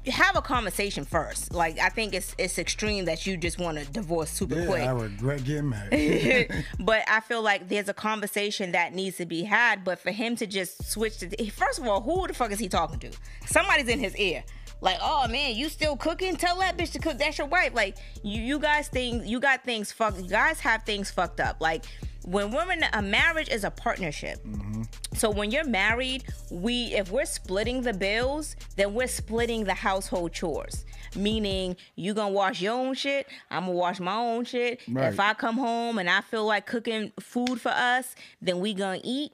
[0.08, 1.54] have a conversation first.
[1.54, 4.82] Like I think it's it's extreme that you just want to divorce super Yeah, quick.
[4.82, 6.52] I regret getting married.
[6.80, 9.84] but I feel like there's a conversation that needs to be had.
[9.84, 12.68] But for him to just switch to first of all, who the fuck is he
[12.68, 13.12] talking to?
[13.46, 14.44] Somebody's in his ear.
[14.82, 16.36] Like, oh man, you still cooking?
[16.36, 17.18] Tell that bitch to cook.
[17.18, 17.74] That's your wife.
[17.74, 20.20] Like, you you guys think you got things fucked.
[20.20, 21.62] You guys have things fucked up.
[21.62, 21.86] Like,
[22.26, 24.44] when women, a marriage is a partnership.
[24.44, 24.84] Mm-hmm.
[25.14, 30.34] So when you're married, we if we're splitting the bills, then we're splitting the household
[30.34, 30.86] chores.
[31.16, 34.82] Meaning you gonna wash your own shit, I'm gonna wash my own shit.
[34.88, 35.08] Right.
[35.12, 39.02] If I come home and I feel like cooking food for us, then we gonna
[39.04, 39.34] eat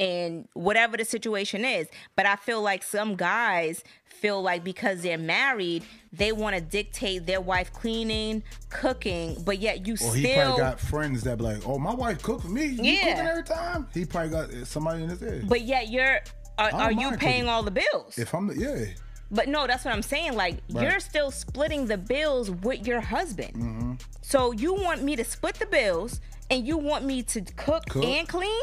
[0.00, 1.86] and whatever the situation is.
[2.16, 7.26] But I feel like some guys feel like because they're married, they want to dictate
[7.26, 11.66] their wife cleaning, cooking, but yet you Or he probably got friends that be like,
[11.66, 12.64] "Oh, my wife cook for me.
[12.66, 13.00] You Yeah.
[13.14, 15.42] cooking every time." He probably got somebody in his ear.
[15.46, 16.18] but yet you're
[16.58, 17.48] are, are you paying cooking.
[17.48, 18.18] all the bills?
[18.18, 18.84] if I'm, the, yeah,
[19.30, 20.34] But no, that's what I'm saying.
[20.34, 20.82] Like Right.
[20.90, 23.54] you're still splitting the bills with your husband.
[23.54, 23.92] Mm-hmm.
[24.20, 26.20] So you want me to split the bills
[26.50, 28.04] and you want me to cook, Cook.
[28.04, 28.62] and clean?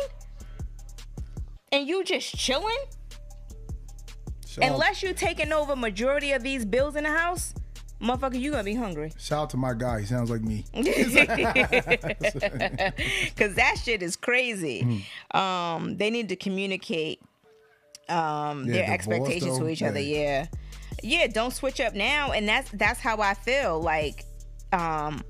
[1.71, 2.77] And you just chilling?
[4.47, 7.53] shout, Unless you're taking over majority of these bills in the house,
[8.01, 9.11] motherfucker, you gonna be hungry.
[9.17, 9.99] shout out to my guy.
[10.01, 10.63] He sounds like me.
[13.35, 15.03] Cause that shit is crazy.
[15.33, 15.37] Hmm.
[15.37, 17.21] Um, they need to communicate
[18.09, 19.99] um Yeah, their expectations to each other.
[19.99, 20.17] yeah.
[20.19, 20.45] Yeah.
[21.03, 22.31] Yeah, don't switch up now.
[22.31, 23.79] And that's that's how I feel.
[23.81, 24.25] Like
[24.71, 25.21] um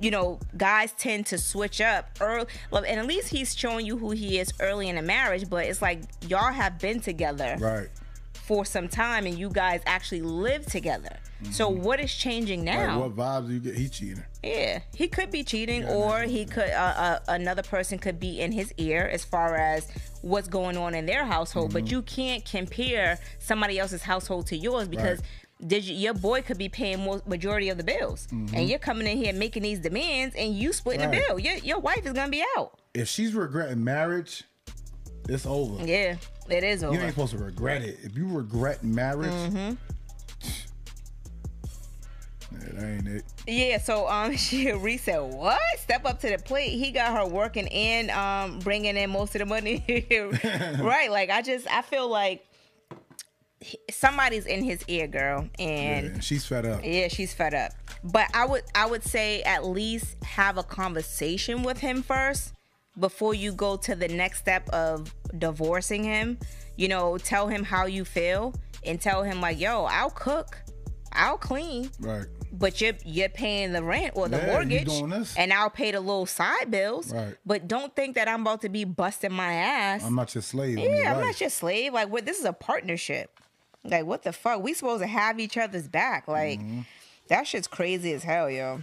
[0.00, 4.10] you know, guys tend to switch up early, and at least he's showing you who
[4.10, 5.48] he is early in the marriage.
[5.48, 7.88] But it's like y'all have been together Right.
[8.32, 11.16] for some time, and you guys actually live together.
[11.50, 13.00] So what is changing Like, now?
[13.00, 13.74] what vibes do you get?
[13.76, 14.24] He cheating.
[14.42, 18.50] Yeah, he could be cheating, or he could uh, uh, another person could be in
[18.52, 19.86] his ear as far as
[20.22, 21.72] what's going on in their household.
[21.74, 21.94] But Mm-hmm.
[21.94, 25.20] you can't compare somebody else's household to yours because
[25.66, 29.06] did you, your boy could be paying most majority of the bills, and you're coming
[29.06, 31.26] in here making these demands, and you splitting the Mm-hmm.
[31.28, 31.38] Bill.
[31.38, 32.78] Your your wife is gonna be out.
[32.94, 34.44] If she's regretting marriage,
[35.28, 35.84] it's over.
[35.84, 36.16] Yeah,
[36.48, 36.94] it is over.
[36.94, 37.98] You ain't supposed to regret it.
[38.02, 39.74] If you regret marriage, Mm-hmm.
[42.58, 43.24] that ain't it.
[43.46, 45.60] Yeah, so um, she said, "What?
[45.78, 49.40] Step up to the plate." He got her working and um bringing in most of
[49.40, 49.84] the money,
[50.80, 51.10] right?
[51.10, 52.46] Like I just I feel like
[53.90, 56.80] somebody's in his ear, girl, and Yeah, she's fed up.
[56.84, 57.72] yeah, she's fed up.
[58.02, 62.52] But I would I would say at least have a conversation with him first
[62.98, 66.38] before you go to the next step of divorcing him.
[66.76, 68.54] You know, tell him how you feel
[68.84, 70.58] and tell him like, "Yo, I'll cook.
[71.16, 72.26] I'll clean, Right.
[72.52, 74.90] but you're you're paying the rent or the Yeah, mortgage,
[75.38, 77.12] and I'll pay the little side bills.
[77.14, 77.36] Right.
[77.46, 80.02] But don't think that I'm about to be busting my ass.
[80.04, 80.76] I'm not your slave.
[80.78, 81.92] I'm your Yeah, I'm not your slave.
[81.92, 82.26] Like, what?
[82.26, 83.30] This is a partnership.
[83.84, 84.62] Like, what the fuck?
[84.62, 86.26] We supposed to have each other's back.
[86.28, 86.80] Like, Mm-hmm.
[87.28, 88.82] that shit's crazy as hell, yo.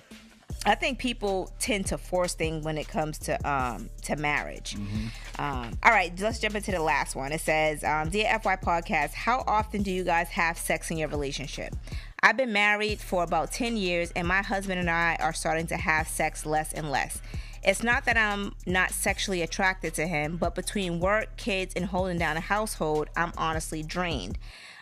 [0.64, 4.76] I think people tend to force things when it comes to um to marriage.
[4.76, 5.41] Mm-hmm.
[5.41, 7.32] Um, all right, let's jump into the last one.
[7.32, 11.07] It says, um, "Dear FY Podcast, how often do you guys have sex in your
[11.07, 11.73] relationship?
[12.22, 15.78] I've been married for about ten years, and my husband and I are starting to
[15.78, 17.22] have sex less and less."
[17.64, 22.18] It's not that I'm not sexually attracted to him, but between work, kids, and holding
[22.19, 24.38] down a household, I'm honestly drained.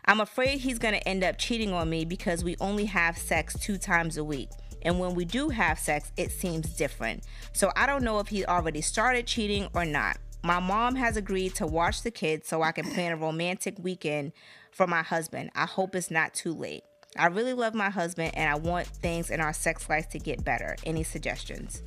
[0.10, 3.56] I'm afraid he's going to end up cheating on me because we only have sex
[3.60, 4.50] two times a week.
[4.82, 7.26] And when we do have sex, it seems different.
[7.54, 10.18] So I don't know if he already started cheating or not.
[10.42, 14.32] My mom has agreed to watch the kids so I can plan a romantic weekend
[14.72, 15.52] for my husband.
[15.54, 16.82] I hope it's not too late.
[17.16, 20.44] I really love my husband and I want things in our sex life to get
[20.44, 20.76] better.
[20.88, 21.84] Any suggestions?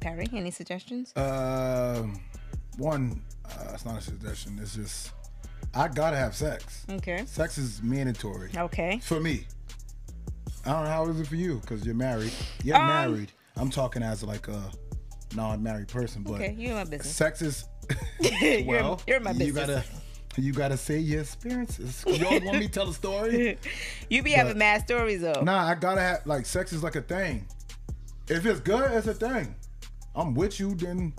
[0.00, 1.16] Perry, any suggestions?
[1.16, 2.20] Um,
[2.76, 4.58] one, uh, it's not a suggestion.
[4.60, 5.10] It's just
[5.76, 6.84] I gotta have sex.
[6.88, 7.24] Okay.
[7.26, 9.00] Sex is mandatory Okay.
[9.02, 9.46] for me.
[10.64, 12.32] I don't know how is it for you because you're married.
[12.62, 13.32] You're Um, married.
[13.56, 14.70] I'm talking as like a
[15.34, 17.14] non-married person, but Okay, you're my business.
[17.14, 17.64] sex is
[18.20, 19.00] You're- well.
[19.06, 19.84] you're in my You gotta.
[20.36, 22.02] You gotta say your experiences.
[22.08, 23.56] You don't want me to tell a story?
[24.10, 25.42] You be having mad stories though.
[25.42, 27.46] Nah, I gotta have like sex is like a thing.
[28.28, 29.54] If it's good, it's a thing.
[30.16, 31.12] I'm with you, then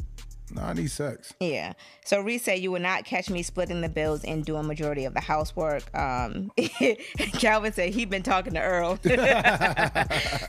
[0.55, 1.33] nah, I need sex.
[1.39, 1.73] Yeah.
[2.05, 5.13] So Reese said you would not catch me splitting the bills and doing majority of
[5.13, 5.83] the housework.
[5.95, 6.51] Um,
[7.33, 8.97] Calvin said he'd been talking to Earl.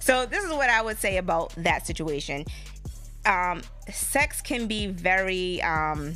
[0.01, 2.45] so this is what I would say about that situation.
[3.25, 3.63] Um,
[3.93, 6.15] sex can be very um,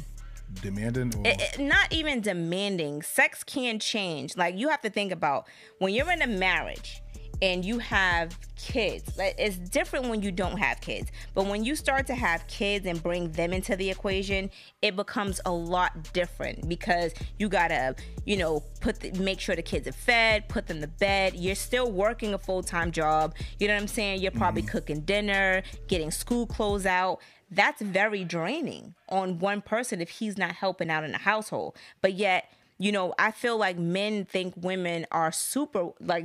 [0.63, 3.03] Demanding or it- it- not even demanding.
[3.03, 4.37] Sex can change.
[4.37, 5.47] Like you have to think about
[5.79, 7.03] when you're in a marriage
[7.43, 9.19] and you have kids.
[9.19, 11.11] It's different when you don't have kids.
[11.35, 14.51] But when you start to have kids and bring them into the equation,
[14.83, 17.97] it becomes a lot different because you gotta,
[18.27, 21.35] you know, put the, make sure the kids are fed, put them to bed.
[21.35, 23.35] You're still working a full time job.
[23.59, 24.21] You know what I'm saying?
[24.21, 24.71] You're probably mm-hmm.
[24.71, 30.53] cooking dinner, getting school clothes out that's very draining on one person if he's not
[30.53, 31.77] helping out in the household.
[32.01, 32.49] But yet,
[32.79, 36.25] you know, I feel like men think women are super like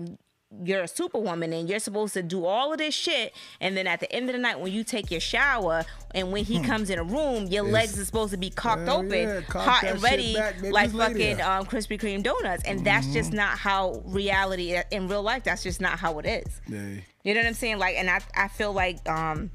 [0.63, 3.99] you're a superwoman and you're supposed to do all of this shit and then at
[3.99, 6.99] the end of the night when you take your shower and when he comes in
[6.99, 8.85] a room your legs are supposed to be cocked Hmm.
[8.87, 13.07] Hell open yeah, hot and ready back, like fucking um Krispy Kreme donuts and that's
[13.07, 13.37] just Mm-hmm.
[13.37, 17.01] not how reality in real life that's just not how it is Yeah.
[17.23, 17.79] you know what I'm saying?
[17.79, 19.49] Like, and I, I feel like um,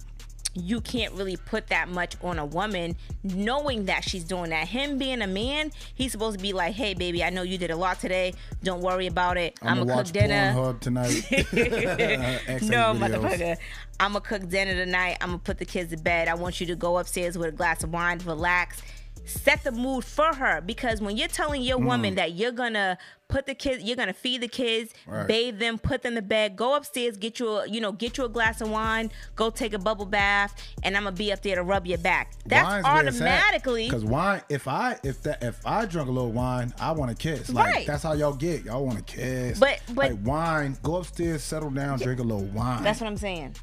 [0.54, 4.68] you can't really put that much on a woman knowing that she's doing that.
[4.68, 7.70] Him being a man, he's supposed to be like, hey, baby, I know you did
[7.70, 8.34] a lot today.
[8.62, 9.58] Don't worry about it.
[9.62, 10.54] I'm, I'm, gonna cook dinner.
[10.54, 12.60] Pornhub tonight.
[12.70, 13.56] No, motherfucker.
[13.98, 15.18] I'm gonna cook dinner tonight.
[15.20, 16.28] I'm gonna put the kids to bed.
[16.28, 18.82] I want you to go upstairs with a glass of wine, relax,
[19.30, 20.60] set the mood for her.
[20.60, 21.86] Because when you're telling your Mm.
[21.86, 22.98] woman that you're gonna
[23.28, 25.26] put the kids, you're gonna feed the kids, Right.
[25.28, 28.24] bathe them, put them to bed, go upstairs, get you a, you know, get you
[28.24, 30.52] a glass of wine, go take a bubble bath,
[30.82, 32.32] and I'm gonna be up there to rub your back.
[32.44, 34.42] That's automatically because wine.
[34.48, 37.48] If I if that if I drunk a little wine, I want to kiss.
[37.50, 37.86] Like Right.
[37.86, 38.64] that's how y'all get.
[38.64, 39.58] Y'all want to kiss.
[39.58, 42.82] But- but- like wine, go upstairs, settle down, drink a little wine.
[42.82, 43.54] that's what I'm saying.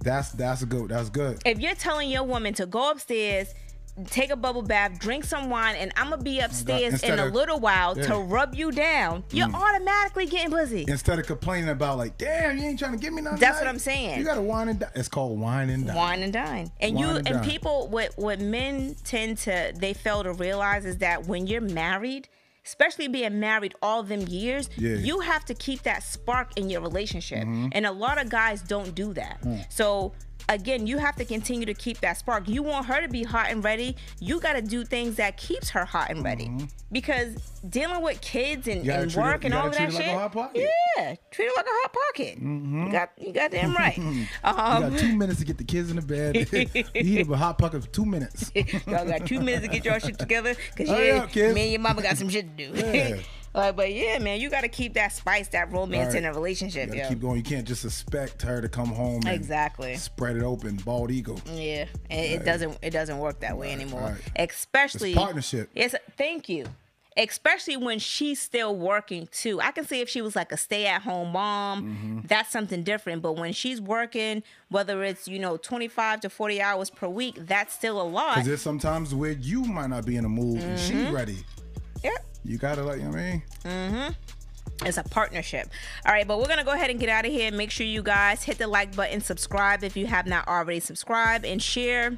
[0.00, 0.90] that's that's a good.
[0.90, 1.42] That's good.
[1.44, 3.52] if you're telling your woman to go upstairs,
[4.06, 7.58] take a bubble bath, drink some wine, and I'm gonna be upstairs in a little
[7.60, 8.08] while to Yeah.
[8.08, 8.30] Mm.
[8.30, 10.84] rub you down, you're automatically getting pussy.
[10.88, 13.38] Instead of complaining about like, damn, you ain't trying to give me nothing.
[13.38, 14.18] That's tonight." what I'm saying.
[14.18, 14.90] You got to wine and dine.
[14.94, 15.96] It's called wine and dine.
[15.96, 19.92] Wine and dine, and Wine you and and people what what men tend to they
[19.94, 22.28] fail to realize is that when you're married,
[22.64, 24.90] especially being married all them years, Yeah.
[24.90, 25.04] Mm-hmm.
[25.04, 28.94] you have to keep that spark in your relationship, and a lot of guys don't
[28.94, 29.40] do that.
[29.42, 29.64] Mm.
[29.72, 30.12] So
[30.48, 32.48] again, you have to continue to keep that spark.
[32.48, 33.96] You want her to be hot and ready.
[34.20, 36.50] You got to do things that keeps her hot and ready.
[36.90, 37.34] Because
[37.68, 38.90] dealing with kids and, Mm-hmm.
[39.02, 40.66] and it- work you and all of treat that like shit, hot pocket.
[40.96, 42.38] yeah, treat it like a hot pocket.
[42.40, 43.98] You got you got damn right.
[43.98, 46.36] You Um, got two minutes to get the kids in the bed.
[46.94, 48.50] you up a hot pocket for two minutes.
[48.54, 51.54] y'all got two minutes to get your shit together because Hurry yeah, up, kids.
[51.54, 52.78] me and your mama got some shit to do.
[52.78, 53.18] Yeah.
[53.54, 56.90] Like, but yeah, man, you got to keep that spice, that romance in a relationship,
[56.94, 57.08] You yo.
[57.08, 57.36] keep going.
[57.36, 59.96] You can't just expect her to come home and Exactly.
[59.96, 61.40] spread it open, bald eagle.
[61.54, 64.00] Yeah, and it doesn't it doesn't work that way anymore.
[64.36, 64.48] right.
[64.50, 65.70] Especially It's partnership.
[65.74, 66.66] Yes, thank you.
[67.16, 69.60] especially when she's still working too.
[69.60, 72.18] I can see if she was like a stay-at-home mom, Mm-hmm.
[72.28, 73.22] that's something different.
[73.22, 77.74] But when she's working, whether it's you know 25 to 40 hours per week, that's
[77.74, 78.34] still a lot.
[78.36, 81.04] Because there's sometimes where you might not be in the mood and Mm-hmm.
[81.04, 81.38] she's ready.
[82.04, 82.10] Yeah.
[82.48, 83.42] You gotta like, you know what I mean?
[84.84, 85.68] It's a partnership.
[86.06, 87.50] All right, but we're gonna go ahead and get out of here.
[87.52, 91.44] Make sure you guys hit the like button, subscribe if you have not already subscribed,
[91.44, 92.16] and share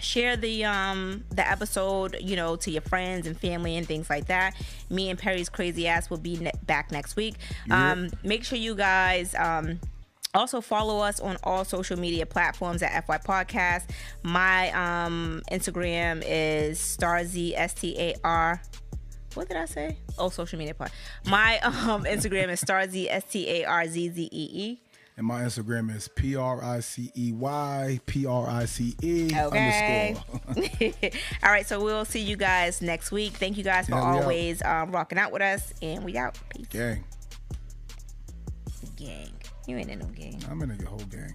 [0.00, 4.26] share the um the episode you know to your friends and family and things like
[4.26, 4.52] that
[4.90, 7.36] me and perry's crazy ass will be ne- back next week
[7.70, 9.78] um make sure you guys um
[10.34, 13.84] also follow us on all social media platforms at FY Podcast.
[14.22, 18.60] My um Instagram is starzy s t a r.
[19.34, 19.96] What did I say?
[20.18, 20.90] Oh, social media part.
[21.26, 24.80] My um Instagram is starzy s t a r z z e e.
[25.16, 29.30] And my Instagram is P R I C E Y P R I C E
[29.32, 30.16] Okay.
[30.16, 30.24] underscore.
[31.44, 33.34] All right, so we'll see you guys next week.
[33.34, 36.36] Thank you guys for Yeah, always um, rocking out with us, and we out.
[36.50, 37.04] Peace, gang.
[38.96, 39.30] gang.
[39.68, 40.42] You ain't in no gang.
[40.50, 41.32] I'm in a whole gang.